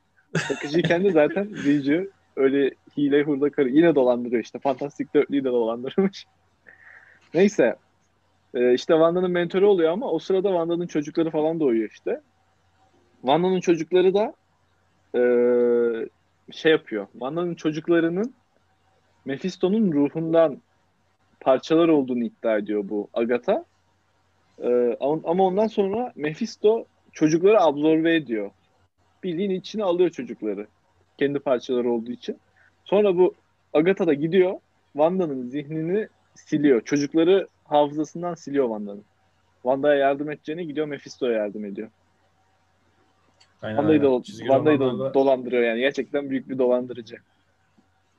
Bakıcıyken 0.49 1.03
de 1.03 1.11
zaten 1.11 1.53
büyücü. 1.53 2.11
Öyle 2.35 2.71
hile 2.97 3.23
hurda 3.23 3.49
karı. 3.49 3.69
Yine 3.69 3.95
dolandırıyor 3.95 4.43
işte. 4.43 4.59
Fantastik 4.59 5.13
dörtlüyü 5.13 5.43
de 5.43 5.49
dolandırmış. 5.49 6.25
Neyse. 7.33 7.75
Ee, 8.53 8.73
işte 8.73 8.93
Wanda'nın 8.93 9.31
mentörü 9.31 9.65
oluyor 9.65 9.91
ama 9.91 10.11
o 10.11 10.19
sırada 10.19 10.47
Wanda'nın 10.47 10.87
çocukları 10.87 11.31
falan 11.31 11.59
doğuyor 11.59 11.89
işte. 11.89 12.21
Wanda'nın 13.21 13.59
çocukları 13.59 14.13
da 14.13 14.33
ee, 15.15 16.09
şey 16.51 16.71
yapıyor. 16.71 17.07
Wanda'nın 17.11 17.55
çocuklarının 17.55 18.33
Mephisto'nun 19.25 19.91
ruhundan 19.91 20.61
parçalar 21.41 21.87
olduğunu 21.87 22.23
iddia 22.23 22.57
ediyor 22.57 22.89
bu 22.89 23.09
Agatha. 23.13 23.65
Ee, 24.63 24.97
ama 25.01 25.43
ondan 25.43 25.67
sonra 25.67 26.13
Mephisto 26.15 26.85
çocukları 27.11 27.61
absorbe 27.61 28.15
ediyor. 28.15 28.51
Bildiğin 29.23 29.49
içine 29.49 29.83
alıyor 29.83 30.09
çocukları. 30.09 30.67
Kendi 31.17 31.39
parçaları 31.39 31.91
olduğu 31.91 32.11
için. 32.11 32.37
Sonra 32.85 33.17
bu 33.17 33.33
Agatha 33.73 34.07
da 34.07 34.13
gidiyor. 34.13 34.53
Wanda'nın 34.93 35.47
zihnini 35.47 36.07
siliyor. 36.35 36.81
Çocukları 36.81 37.47
hafızasından 37.63 38.35
siliyor 38.35 38.65
Wanda'nın. 38.65 39.03
Wanda'ya 39.61 39.95
yardım 39.95 40.31
edeceğine 40.31 40.63
gidiyor 40.63 40.87
Mephisto'ya 40.87 41.33
yardım 41.33 41.65
ediyor. 41.65 41.89
Aynen, 43.61 43.75
Wanda'yı 43.75 44.01
aynen. 44.01 44.19
da, 44.19 44.23
Çizgi 44.23 44.45
Wanda'yı 44.45 44.79
da 44.79 44.85
romanlarda 44.85 45.13
dolandırıyor 45.13 45.63
yani. 45.63 45.79
Gerçekten 45.79 46.29
büyük 46.29 46.49
bir 46.49 46.57
dolandırıcı. 46.57 47.17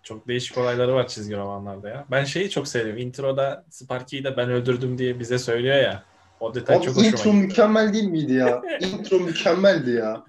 Çok 0.03 0.29
değişik 0.29 0.59
olayları 0.59 0.95
var 0.95 1.09
çizgi 1.09 1.37
romanlarda 1.37 1.89
ya. 1.89 2.05
Ben 2.11 2.25
şeyi 2.25 2.51
çok 2.51 2.69
seviyorum. 2.69 3.03
Introda 3.03 3.65
Sparky'yi 3.71 4.25
de 4.25 4.37
ben 4.37 4.51
öldürdüm 4.51 4.99
diye 4.99 5.21
bize 5.21 5.39
söylüyor 5.39 5.77
ya. 5.77 6.03
O 6.41 6.55
detay 6.55 6.77
Abi 6.77 6.85
çok 6.85 6.97
hoşuma 6.97 7.09
intro 7.09 7.31
gitti. 7.31 7.33
mükemmel 7.47 7.93
değil 7.93 8.05
miydi 8.05 8.33
ya? 8.33 8.63
intro 8.81 9.19
mükemmeldi 9.21 9.91
ya. 9.91 10.25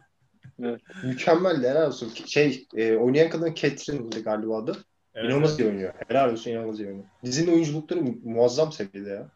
Evet. 0.63 0.81
Mükemmeldi 1.03 1.67
helal 1.69 1.87
olsun. 1.87 2.09
Şey 2.25 2.67
e, 2.75 2.95
oynayan 2.95 3.29
kadın 3.29 3.53
Catherine'di 3.53 4.23
galiba 4.23 4.57
adı. 4.57 4.77
Evet, 5.15 5.29
İnanılmaz 5.29 5.59
iyi 5.59 5.69
oynuyor. 5.69 5.93
Helal 6.07 6.31
olsun 6.31 6.51
inanılmaz 6.51 6.79
iyi 6.79 6.87
oynuyor. 6.87 7.05
Dizinin 7.23 7.53
oyunculukları 7.53 8.01
mu- 8.01 8.17
muazzam 8.23 8.71
seviyede 8.71 9.09
ya. 9.09 9.27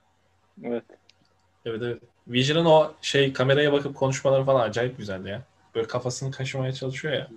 Evet. 0.63 0.83
evet, 1.65 1.81
evet. 1.83 2.01
Vision'ın 2.27 2.65
o 2.65 2.91
şey 3.01 3.33
kameraya 3.33 3.73
bakıp 3.73 3.95
konuşmaları 3.95 4.43
falan 4.43 4.69
acayip 4.69 4.97
güzeldi 4.97 5.29
ya. 5.29 5.41
Böyle 5.75 5.87
kafasını 5.87 6.31
kaşımaya 6.31 6.73
çalışıyor 6.73 7.13
ya. 7.13 7.27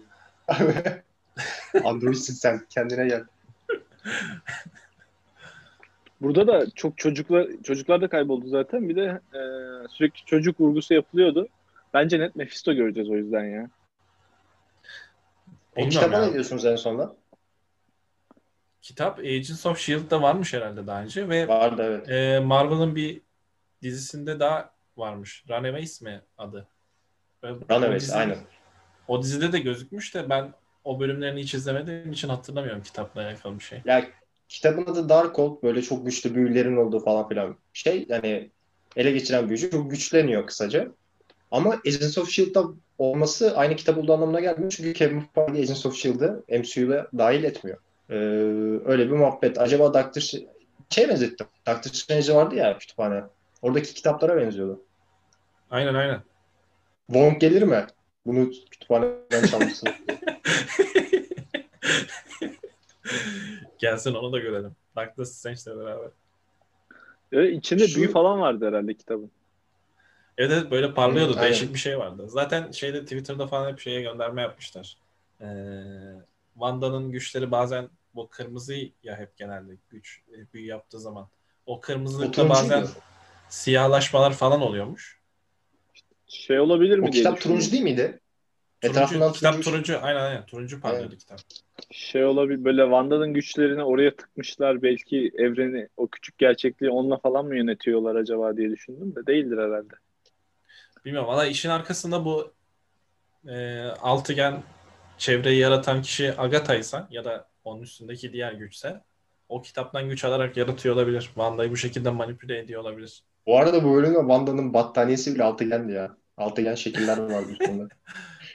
Android'sin 1.84 2.34
sen. 2.34 2.66
Kendine 2.70 3.06
gel. 3.06 3.24
Burada 6.20 6.46
da 6.46 6.70
çok 6.70 6.98
çocuklar 6.98 7.48
çocuklar 7.64 8.00
da 8.00 8.08
kayboldu 8.08 8.48
zaten. 8.48 8.88
Bir 8.88 8.96
de 8.96 9.20
e, 9.34 9.40
sürekli 9.88 10.24
çocuk 10.24 10.60
vurgusu 10.60 10.94
yapılıyordu. 10.94 11.48
Bence 11.94 12.20
net 12.20 12.36
Mephisto 12.36 12.72
göreceğiz 12.72 13.10
o 13.10 13.16
yüzden 13.16 13.44
ya. 13.44 13.70
Peki 15.74 15.88
kitaba 15.88 16.26
ne 16.26 16.32
diyorsunuz 16.32 16.66
en 16.66 16.76
sonunda? 16.76 17.16
Kitap 18.82 19.18
Agents 19.18 19.66
of 19.66 19.78
S.H.I.E.L.D'da 19.78 20.22
varmış 20.22 20.54
herhalde 20.54 20.86
daha 20.86 21.02
önce 21.02 21.28
ve 21.28 21.48
Vardı 21.48 21.82
evet. 21.82 22.10
e, 22.10 22.40
Marvel'ın 22.40 22.96
bir 22.96 23.20
dizisinde 23.82 24.40
daha 24.40 24.72
varmış. 24.96 25.44
Runaways 25.48 26.02
mi 26.02 26.22
adı? 26.38 26.66
Runaways 27.44 28.12
aynen. 28.12 28.38
O 29.08 29.22
dizide 29.22 29.52
de 29.52 29.58
gözükmüş 29.58 30.14
de 30.14 30.30
ben 30.30 30.52
o 30.84 31.00
bölümlerini 31.00 31.40
hiç 31.40 31.54
izlemediğim 31.54 32.12
için 32.12 32.28
hatırlamıyorum 32.28 32.82
kitapla 32.82 33.20
alakalı 33.20 33.58
bir 33.58 33.64
şey. 33.64 33.82
Ya 33.84 34.04
kitabın 34.48 34.86
adı 34.86 35.08
Darkhold 35.08 35.62
böyle 35.62 35.82
çok 35.82 36.06
güçlü 36.06 36.34
büyülerin 36.34 36.76
olduğu 36.76 37.00
falan 37.00 37.28
filan. 37.28 37.56
Şey 37.72 38.06
yani 38.08 38.50
ele 38.96 39.10
geçiren 39.10 39.48
büyücü 39.48 39.70
çok 39.70 39.90
güçleniyor 39.90 40.46
kısaca. 40.46 40.88
Ama 41.50 41.70
Agents 41.70 42.18
of 42.18 42.30
S.H.I.E.L.D'da 42.30 42.64
olması 42.98 43.56
aynı 43.56 43.76
kitap 43.76 43.98
olduğu 43.98 44.14
anlamına 44.14 44.40
gelmiyor. 44.40 44.70
Çünkü 44.76 44.92
Kevin 44.92 45.24
Feige 45.34 45.52
Agents 45.52 45.86
of 45.86 45.96
S.H.I.E.L.'ı 45.96 46.58
MCU'ya 46.58 47.06
dahil 47.18 47.44
etmiyor. 47.44 47.78
Ee, 48.10 48.14
öyle 48.84 49.06
bir 49.06 49.16
muhabbet. 49.16 49.58
Acaba 49.58 49.94
Doctor 49.94 50.20
şey 50.90 51.08
benzettim. 51.08 51.46
Doctor 51.66 51.90
Strange 51.90 52.34
vardı 52.34 52.54
ya 52.54 52.78
kütüphane. 52.78 53.22
Oradaki 53.62 53.94
kitaplara 53.94 54.36
benziyordu. 54.36 54.82
Aynen 55.70 55.94
aynen. 55.94 56.22
Wong 57.06 57.40
gelir 57.40 57.62
mi? 57.62 57.86
Bunu 58.30 58.50
kütüphaneden 58.70 59.46
çalmışsın. 59.46 59.88
Gelsin 63.78 64.14
onu 64.14 64.32
da 64.32 64.38
görelim. 64.38 64.76
Doctor 64.96 65.24
Strange'le 65.24 65.78
beraber. 65.78 66.10
Evet, 67.32 67.56
içinde 67.56 67.88
Şu- 67.88 67.96
büyü 67.96 68.10
falan 68.10 68.40
vardı 68.40 68.68
herhalde 68.68 68.94
kitabın. 68.94 69.30
Evet 70.38 70.52
evet 70.52 70.70
böyle 70.70 70.94
parlıyordu. 70.94 71.32
Aynen. 71.36 71.42
Değişik 71.42 71.74
bir 71.74 71.78
şey 71.78 71.98
vardı. 71.98 72.24
Zaten 72.28 72.70
şeyde 72.70 73.02
Twitter'da 73.02 73.46
falan 73.46 73.72
hep 73.72 73.80
şeye 73.80 74.02
gönderme 74.02 74.42
yapmışlar. 74.42 74.96
Ee, 75.40 75.44
Wanda'nın 76.54 77.10
güçleri 77.10 77.50
bazen 77.50 77.88
Bu 78.14 78.28
kırmızı 78.28 78.74
ya 79.02 79.16
hep 79.16 79.36
genelde 79.36 79.76
güç 79.90 80.22
büyü 80.54 80.66
yaptığı 80.66 81.00
zaman. 81.00 81.28
O 81.66 81.80
kırmızılıkta 81.80 82.48
bazen 82.48 82.86
siyahlaşmalar 83.48 84.32
falan 84.32 84.60
oluyormuş. 84.60 85.19
Şey 86.30 86.60
olabilir 86.60 86.98
mi 86.98 87.08
O 87.08 87.12
diye 87.12 87.22
kitap 87.22 87.40
turuncu 87.40 87.72
değil 87.72 87.82
miydi? 87.82 88.20
Turuncu, 88.80 88.98
Etrafından 89.00 89.32
kitap 89.32 89.54
turuncu- 89.54 89.64
turuncu. 89.64 89.98
Aynen 90.02 90.20
aynen. 90.20 90.46
Turuncu 90.46 90.80
parlıyordu 90.80 91.06
Aynen. 91.06 91.18
kitap. 91.18 91.40
Şey 91.90 92.24
olabilir 92.24 92.64
böyle 92.64 92.82
Wanda'nın 92.82 93.34
güçlerini 93.34 93.82
oraya 93.82 94.16
tıkmışlar 94.16 94.82
belki 94.82 95.32
evreni 95.38 95.88
o 95.96 96.06
küçük 96.08 96.38
gerçekliği 96.38 96.90
onunla 96.90 97.18
falan 97.18 97.46
mı 97.46 97.56
yönetiyorlar 97.56 98.14
acaba 98.14 98.56
diye 98.56 98.70
düşündüm 98.70 99.14
de 99.16 99.26
değildir 99.26 99.58
herhalde. 99.58 99.94
Bilmiyorum. 101.04 101.28
Valla 101.28 101.46
işin 101.46 101.68
arkasında 101.70 102.24
bu 102.24 102.52
e, 103.48 103.80
altıgen 103.82 104.62
çevreyi 105.18 105.58
yaratan 105.58 106.02
kişi 106.02 106.34
Agatha'ysa 106.38 107.08
ya 107.10 107.24
da 107.24 107.46
onun 107.64 107.82
üstündeki 107.82 108.32
diğer 108.32 108.52
güçse 108.52 109.00
o 109.48 109.62
kitaptan 109.62 110.08
güç 110.08 110.24
alarak 110.24 110.56
yaratıyor 110.56 110.94
olabilir. 110.94 111.20
Wanda'yı 111.22 111.70
bu 111.70 111.76
şekilde 111.76 112.10
manipüle 112.10 112.58
ediyor 112.58 112.80
olabilir. 112.80 113.22
Bu 113.46 113.58
arada 113.58 113.84
bu 113.84 113.94
bölümde 113.94 114.18
Wanda'nın 114.18 114.74
battaniyesi 114.74 115.34
bile 115.34 115.44
altıgendi 115.44 115.92
ya. 115.92 116.16
Altıgen 116.40 116.74
şekiller 116.74 117.18
vardı 117.18 117.50
üstünde. 117.52 117.88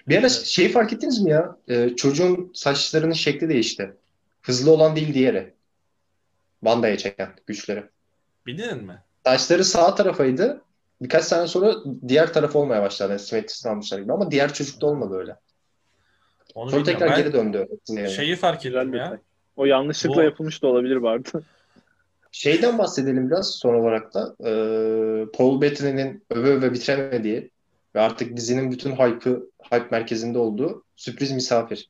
Bir 0.08 0.14
ara 0.16 0.22
Evet. 0.22 0.32
şey 0.32 0.72
fark 0.72 0.94
ettiniz 0.94 1.22
mi 1.22 1.32
ya? 1.32 1.58
Ee, 1.68 1.90
çocuğun 1.96 2.52
saçlarının 2.54 3.14
şekli 3.14 3.50
değişti. 3.50 3.94
Hızlı 4.42 4.72
olan 4.72 4.96
değil 4.96 5.14
diğeri. 5.14 5.54
Wanda'ya 6.60 6.98
çeken 6.98 7.30
güçleri. 7.48 7.84
Bildin 8.46 8.84
mi? 8.84 9.02
Saçları 9.26 9.66
sağ 9.66 9.96
tarafaydı. 9.96 10.62
Birkaç 11.02 11.24
sene 11.24 11.48
sonra 11.48 11.76
diğer 12.08 12.34
taraf 12.34 12.56
olmaya 12.56 12.82
başladı. 12.82 13.10
Yani 13.12 13.20
simetrisini 13.20 13.72
almışlar 13.72 14.00
gibi. 14.00 14.14
Ama 14.14 14.32
diğer 14.32 14.54
çocukta 14.54 14.88
olmadı 14.88 15.16
öyle. 15.16 15.36
Onu 16.56 16.70
Sonra 16.70 16.82
bilmiyorum. 16.82 17.00
tekrar 17.00 17.18
Ben 17.18 17.24
geri 17.24 17.34
döndü. 17.34 17.68
Yani. 17.90 18.10
şeyi 18.12 18.36
fark 18.36 18.66
ettim 18.66 18.94
ya. 18.94 19.20
O 19.56 19.66
yanlışlıkla 19.66 20.16
Bu- 20.16 20.24
yapılmış 20.24 20.64
da 20.64 20.68
olabilir 20.68 20.96
vardı. 20.96 21.44
Şeyden 22.32 22.78
bahsedelim 22.78 23.28
biraz 23.30 23.50
son 23.56 23.74
olarak 23.74 24.14
da. 24.14 24.36
Ee, 24.46 25.26
Paul 25.34 25.62
Bettany'nin 25.62 26.24
öve 26.30 26.50
öve 26.50 26.74
bitiremediği 26.74 27.52
ve 27.96 28.00
artık 28.00 28.38
dizinin 28.38 28.72
bütün 28.72 28.92
hype'ı, 28.92 29.50
hype 29.72 29.88
merkezinde 29.92 30.38
olduğu 30.38 30.84
sürpriz 30.96 31.32
misafir. 31.32 31.90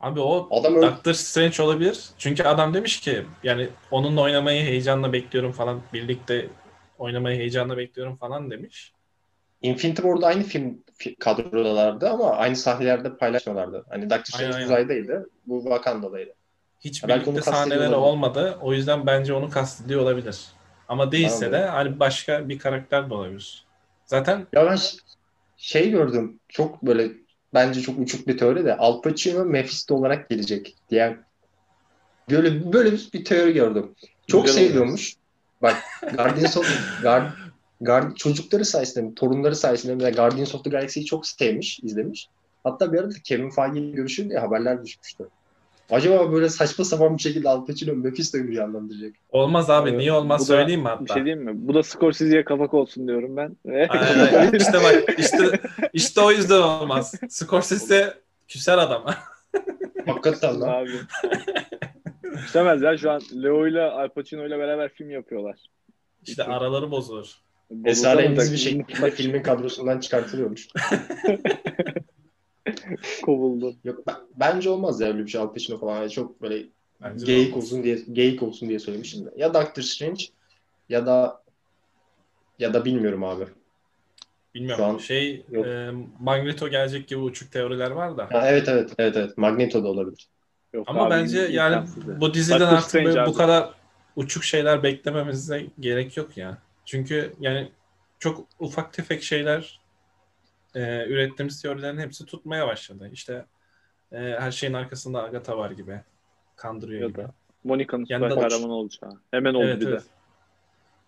Abi 0.00 0.20
o 0.20 0.48
Adam 0.50 0.74
öyle 0.74 0.86
Doctor 0.86 1.12
Strange 1.12 1.62
olabilir. 1.62 2.04
Çünkü 2.18 2.42
adam 2.42 2.74
demiş 2.74 3.00
ki 3.00 3.26
yani 3.42 3.68
onunla 3.90 4.20
oynamayı 4.22 4.62
heyecanla 4.62 5.12
bekliyorum 5.12 5.52
falan. 5.52 5.80
Birlikte 5.92 6.48
oynamayı 6.98 7.38
heyecanla 7.38 7.76
bekliyorum 7.76 8.16
falan 8.16 8.50
demiş. 8.50 8.92
Infinity 9.62 10.02
War'da 10.02 10.26
aynı 10.26 10.42
film 10.42 10.84
fi- 10.98 11.16
kadrodalardı 11.18 12.08
ama 12.08 12.30
aynı 12.30 12.56
sahnelerde 12.56 13.16
paylaşmıyorlardı. 13.16 13.84
Hani 13.88 14.10
Doctor 14.10 14.24
Strange 14.24 14.54
Aynen, 14.54 14.66
uzaydaydı. 14.66 15.30
Bu 15.46 15.60
Wakanda'daydı. 15.62 16.30
Hiç 16.80 17.02
Ya 17.02 17.08
belki 17.08 17.30
birlikte 17.30 17.50
sahneleri 17.50 17.94
olmadı. 17.94 18.58
O 18.60 18.72
yüzden 18.72 19.06
bence 19.06 19.34
onu 19.34 19.50
kastediyor 19.50 20.00
olabilir. 20.02 20.46
Ama 20.88 21.12
değilse 21.12 21.46
Anladım. 21.46 21.52
de 21.52 21.66
hani 21.66 22.00
başka 22.00 22.48
bir 22.48 22.58
karakter 22.58 23.10
de 23.10 23.14
olabilir. 23.14 23.64
Zaten 24.06 24.46
Ya 24.52 24.66
ben 24.66 24.78
şey 25.60 25.90
gördüm. 25.90 26.40
Çok 26.48 26.82
böyle 26.82 27.10
bence 27.54 27.80
çok 27.80 27.98
uçuk 27.98 28.28
bir 28.28 28.38
teori 28.38 28.64
de 28.64 28.76
Al 28.76 29.02
Pacino 29.02 29.44
Mephisto 29.44 29.94
olarak 29.94 30.28
gelecek 30.28 30.76
diye 30.90 31.18
böyle 32.30 32.72
böyle 32.72 32.92
bir, 32.92 33.24
teori 33.24 33.52
gördüm. 33.52 33.94
Çok 34.26 34.46
Güzel 34.46 34.66
seviyormuş. 34.66 35.14
Bak 35.62 35.76
Guardians 36.16 36.56
of 36.56 37.02
Guard, 37.02 37.30
Guard, 37.80 38.16
çocukları 38.16 38.64
sayesinde, 38.64 39.14
torunları 39.14 39.56
sayesinde 39.56 39.94
mesela 39.94 40.10
Guardians 40.10 40.54
of 40.54 40.64
the 40.64 40.70
Galaxy'yi 40.70 41.06
çok 41.06 41.26
sevmiş, 41.26 41.80
izlemiş. 41.82 42.28
Hatta 42.64 42.92
bir 42.92 42.98
arada 42.98 43.14
Kevin 43.24 43.50
Feige 43.50 43.80
ile 43.80 43.90
görüşür 43.90 44.28
diye 44.28 44.38
haberler 44.38 44.84
düşmüştü. 44.84 45.28
Acaba 45.90 46.32
böyle 46.32 46.48
saçma 46.48 46.84
sapan 46.84 47.16
bir 47.16 47.22
şekilde 47.22 47.48
Al 47.48 47.66
Pacino 47.66 47.94
Mephisto'yu 47.94 48.54
canlandıracak. 48.54 49.12
olmaz 49.30 49.70
abi. 49.70 49.88
Evet, 49.88 49.98
Niye 49.98 50.12
olmaz 50.12 50.40
bu 50.40 50.42
da 50.42 50.46
söyleyeyim 50.46 50.80
mi 50.80 50.84
Bir 50.86 50.90
hatta? 50.90 51.14
şey 51.14 51.24
diyeyim 51.24 51.44
mi? 51.44 51.52
Bu 51.54 51.74
da 51.74 51.82
Scorsese'ye 51.82 52.44
kapak 52.44 52.74
olsun 52.74 53.08
diyorum 53.08 53.36
ben. 53.36 53.56
Aynen. 53.88 54.52
işte 54.58 54.72
bak 54.84 55.18
işte 55.18 55.60
işte 55.92 56.20
o 56.20 56.30
yüzden 56.30 56.60
olmaz. 56.62 57.14
Scorsese 57.28 58.14
küser 58.48 58.78
adam. 58.78 59.04
Hakikaten 60.06 60.60
lan. 60.60 60.68
Abi. 60.68 60.90
İstemez 62.46 62.82
ya 62.82 62.96
şu 62.98 63.10
an 63.10 63.20
Leo 63.42 63.66
ile 63.66 63.82
Al 63.82 64.08
Pacino 64.08 64.46
ile 64.46 64.58
beraber 64.58 64.88
film 64.88 65.10
yapıyorlar. 65.10 65.58
İşte 66.26 66.44
araları 66.44 66.90
bozulur. 66.90 67.34
Esrarengiz 67.84 68.52
bir 68.52 68.56
şekilde 68.58 69.10
filmin 69.10 69.42
kadrosundan 69.42 70.00
çıkartılıyormuş. 70.00 70.68
kovuldu. 73.22 73.74
Yok 73.84 74.06
ben- 74.06 74.20
bence 74.36 74.70
olmaz 74.70 75.00
ya 75.00 75.08
öyle 75.08 75.18
bir 75.18 75.30
şey 75.30 75.40
Al 75.40 75.52
Pacino 75.52 75.78
falan. 75.78 75.96
Yani 75.96 76.10
çok 76.10 76.42
böyle 76.42 76.66
Bence 77.02 77.26
geyik 77.26 77.52
olmaz. 77.52 77.64
olsun 77.64 77.84
diye 77.84 77.98
geyik 78.12 78.42
olsun 78.42 78.68
diye 78.68 78.78
söylemiştim 78.78 79.26
de. 79.26 79.30
Ya 79.36 79.54
Doctor 79.54 79.82
Strange 79.82 80.24
ya 80.88 81.06
da 81.06 81.42
ya 82.58 82.74
da 82.74 82.84
bilmiyorum 82.84 83.24
abi. 83.24 83.44
Bilmiyorum. 84.54 84.84
Şu 84.84 84.90
an 84.90 84.98
şey 84.98 85.44
yok. 85.50 85.66
e, 85.66 85.90
Magneto 86.20 86.68
gelecek 86.68 87.08
gibi 87.08 87.20
uçuk 87.20 87.52
teoriler 87.52 87.90
var 87.90 88.16
da. 88.16 88.28
Ha, 88.30 88.48
evet 88.48 88.68
evet 88.68 88.92
evet 88.98 89.16
evet 89.16 89.38
Magneto 89.38 89.84
da 89.84 89.88
olabilir. 89.88 90.28
Yok 90.72 90.84
Ama 90.88 91.04
abi, 91.04 91.10
bence 91.10 91.38
yani 91.38 91.86
bu 92.20 92.34
diziden 92.34 92.60
Doctor 92.60 92.76
artık 92.76 92.88
Strange 92.88 93.06
böyle 93.06 93.20
abi. 93.20 93.30
bu 93.30 93.34
kadar 93.34 93.74
uçuk 94.16 94.44
şeyler 94.44 94.82
beklememize 94.82 95.66
gerek 95.80 96.16
yok 96.16 96.36
ya. 96.36 96.58
Çünkü 96.84 97.32
yani 97.40 97.70
çok 98.18 98.46
ufak 98.58 98.92
tefek 98.92 99.22
şeyler 99.22 99.79
e, 100.74 101.06
ürettiğimiz 101.06 101.62
teorilerin 101.62 101.98
hepsi 101.98 102.24
tutmaya 102.26 102.66
başladı. 102.66 103.10
İşte 103.12 103.44
e, 104.12 104.16
her 104.18 104.50
şeyin 104.50 104.72
arkasında 104.72 105.22
Agatha 105.22 105.58
var 105.58 105.70
gibi. 105.70 106.00
Kandırıyor 106.56 107.02
Ya 107.02 107.08
gibi. 107.08 107.18
da 107.18 107.32
Monica'nın 107.64 108.04
süper 108.04 108.30
kahraman 108.34 108.70
olacağı. 108.70 109.10
Hemen 109.30 109.54
oldu 109.54 109.64
Evet, 109.64 109.80
bir 109.80 109.86
evet. 109.88 110.00
de. 110.00 110.04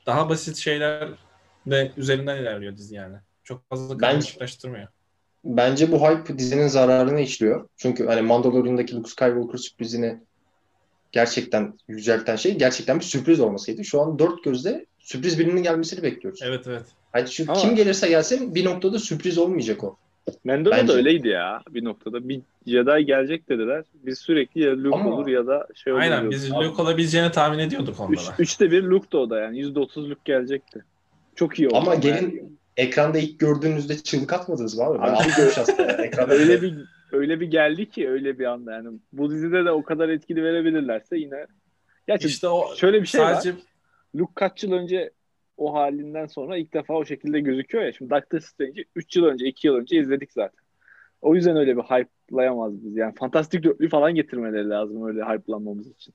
Daha 0.07 0.29
basit 0.29 0.57
şeyler 0.57 1.09
de 1.67 1.93
üzerinden 1.97 2.37
ilerliyor 2.37 2.77
dizi 2.77 2.95
yani. 2.95 3.17
Çok 3.45 3.69
fazla 3.69 3.99
karmaşıklaştırmıyor. 3.99 4.89
Bence 5.45 5.93
bu 5.93 6.09
hype 6.09 6.39
dizinin 6.39 6.69
zararını 6.69 7.21
işliyor. 7.21 7.69
Çünkü 7.77 8.07
hani 8.07 8.23
Mandalorian'daki 8.23 8.97
Luke 8.97 9.11
Skywalker 9.11 9.59
sürprizini 9.59 10.21
gerçekten 11.13 11.79
yücelten 11.89 12.37
şey 12.37 12.59
gerçekten 12.59 12.99
bir 13.01 13.05
sürpriz 13.05 13.41
olmasıydı. 13.41 13.85
Şu 13.85 14.03
an 14.03 14.19
dört 14.19 14.45
gözle 14.45 14.87
sürpriz 14.99 15.39
birinin 15.39 15.63
gelmesini 15.63 16.03
bekliyoruz. 16.03 16.41
Evet 16.43 16.67
evet. 16.67 16.87
Hani 17.13 17.29
çünkü 17.31 17.53
Ama- 17.53 17.61
kim 17.61 17.77
gelirse 17.77 18.09
gelsin 18.09 18.55
bir 18.55 18.65
noktada 18.65 18.99
sürpriz 18.99 19.39
olmayacak 19.39 19.85
o. 19.85 19.97
Mandalorian 20.45 20.81
Bence. 20.83 20.93
da 20.93 20.97
öyleydi 20.97 21.29
ya 21.29 21.63
bir 21.71 21.85
noktada. 21.85 22.29
Bir 22.29 22.41
Jedi 22.67 23.07
gelecek 23.07 23.49
dediler. 23.49 23.85
Biz 23.95 24.19
sürekli 24.19 24.63
ya 24.63 24.77
Luke 24.85 24.97
Ama- 24.97 25.15
olur 25.15 25.27
ya 25.29 25.47
da 25.47 25.67
şey 25.75 25.93
olur. 25.93 26.01
Aynen 26.03 26.31
biz 26.31 26.51
Luke 26.53 26.83
olabileceğini 26.83 27.31
tahmin 27.33 27.59
ediyorduk 27.59 28.01
onda 28.01 28.13
Üç, 28.13 28.21
üçte 28.39 28.71
bir 28.71 28.83
Luke 28.83 29.13
da 29.13 29.19
o 29.19 29.31
da 29.31 29.41
yani. 29.41 29.59
Yüzde 29.59 29.79
otuz 29.81 30.11
Luke 30.11 30.21
gelecekti. 30.25 30.85
Çok 31.35 31.59
iyi 31.59 31.69
oldu. 31.69 31.77
Ama 31.77 31.93
yani. 31.95 32.03
gelin 32.03 32.59
ekranda 32.77 33.19
ilk 33.19 33.39
gördüğünüzde 33.41 33.99
çığlık 33.99 34.33
atmadınız 34.33 34.79
mı 34.79 34.85
abi? 34.85 34.99
Ben 34.99 35.03
Abi 35.09 35.17
atmış 35.17 35.59
aslında. 35.59 35.93
Ekranda 36.05 36.35
öyle 36.35 36.63
bir 36.63 36.75
öyle 37.13 37.41
bir 37.41 37.47
geldi 37.47 37.91
ki 37.91 38.09
öyle 38.09 38.39
bir 38.39 38.45
anda 38.45 38.73
yani. 38.73 38.89
Bu 39.13 39.31
dizide 39.31 39.65
de 39.65 39.71
o 39.71 39.83
kadar 39.83 40.09
etkili 40.09 40.45
verebilirlerse 40.45 41.17
yine. 41.19 41.47
Gerçi 42.09 42.27
İşte 42.29 42.49
o 42.49 42.77
şöyle 42.77 43.03
bir 43.03 43.07
şey 43.07 43.21
var. 43.21 43.35
sadece 43.35 43.55
Luke 44.17 44.33
kaç 44.35 44.65
yıl 44.65 44.73
önce 44.73 45.11
o 45.57 45.75
halinden 45.75 46.27
sonra 46.27 46.57
ilk 46.57 46.75
defa 46.75 46.95
o 46.95 47.05
şekilde 47.05 47.41
gözüküyor 47.41 47.85
ya. 47.85 47.93
Şimdi 47.93 48.11
Doctor 48.11 48.41
Strange'i 48.41 48.85
3 48.97 49.17
yıl 49.17 49.25
önce, 49.25 49.47
2 49.47 49.67
yıl 49.67 49.75
önce 49.75 49.97
izledik 49.97 50.33
zaten. 50.33 50.61
O 51.23 51.35
yüzden 51.35 51.57
öyle 51.57 51.77
bir 51.77 51.83
hype'layamaz 51.83 52.85
biz. 52.85 52.97
Yani 52.97 53.15
fantastik 53.15 53.65
dörtlüyü 53.65 53.91
falan 53.91 54.15
getirmeleri 54.15 54.69
lazım 54.69 55.07
öyle 55.07 55.25
hype'lanmamız 55.25 55.87
için. 55.87 56.15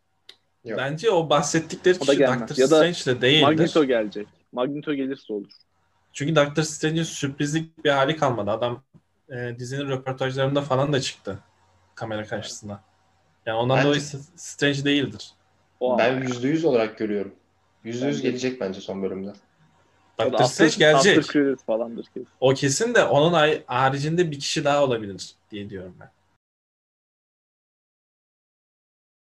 Yok. 0.65 0.79
bence 0.79 1.11
o 1.11 1.29
bahsettikleri 1.29 1.95
O 1.95 1.99
kişi 1.99 2.17
gelmez. 2.17 2.41
Doctor 2.41 2.61
Ya 2.61 2.69
da 2.69 2.93
Strange 2.93 3.17
de 3.17 3.21
değildir. 3.21 3.41
Magneto 3.41 3.85
gelecek. 3.85 4.27
Magneto 4.51 4.93
gelirse 4.93 5.33
olur. 5.33 5.51
Çünkü 6.13 6.35
Doctor 6.35 6.63
Strange'in 6.63 7.03
sürprizlik 7.03 7.85
bir 7.85 7.89
hali 7.89 8.15
kalmadı. 8.15 8.51
Adam 8.51 8.83
e, 9.29 9.59
dizinin 9.59 9.89
röportajlarında 9.89 10.61
falan 10.61 10.93
da 10.93 11.01
çıktı 11.01 11.39
kamera 11.95 12.23
karşısına. 12.23 12.81
Yani 13.45 13.57
ondan 13.57 13.77
Bence- 13.77 13.87
dolayı 13.87 14.01
Strange 14.35 14.85
değildir. 14.85 15.31
O 15.79 15.97
Ben 15.97 16.21
yüzde 16.21 16.47
yüz 16.47 16.65
olarak 16.65 16.97
görüyorum. 16.97 17.33
Yüz 17.87 18.01
Bence- 18.01 18.21
gelecek 18.21 18.61
bence 18.61 18.81
son 18.81 19.03
bölümde. 19.03 19.33
Doctor 20.19 20.45
Strange 20.45 20.75
gelecek. 20.77 21.17
After 21.17 21.33
credits 21.33 21.63
falandır 21.63 22.03
kesin. 22.03 22.27
O 22.39 22.53
kesin 22.53 22.95
de 22.95 23.03
onun 23.03 23.33
ay- 23.33 23.63
haricinde 23.65 24.31
bir 24.31 24.39
kişi 24.39 24.63
daha 24.63 24.83
olabilir 24.83 25.35
diye 25.51 25.69
diyorum 25.69 25.95
ben. 25.99 26.09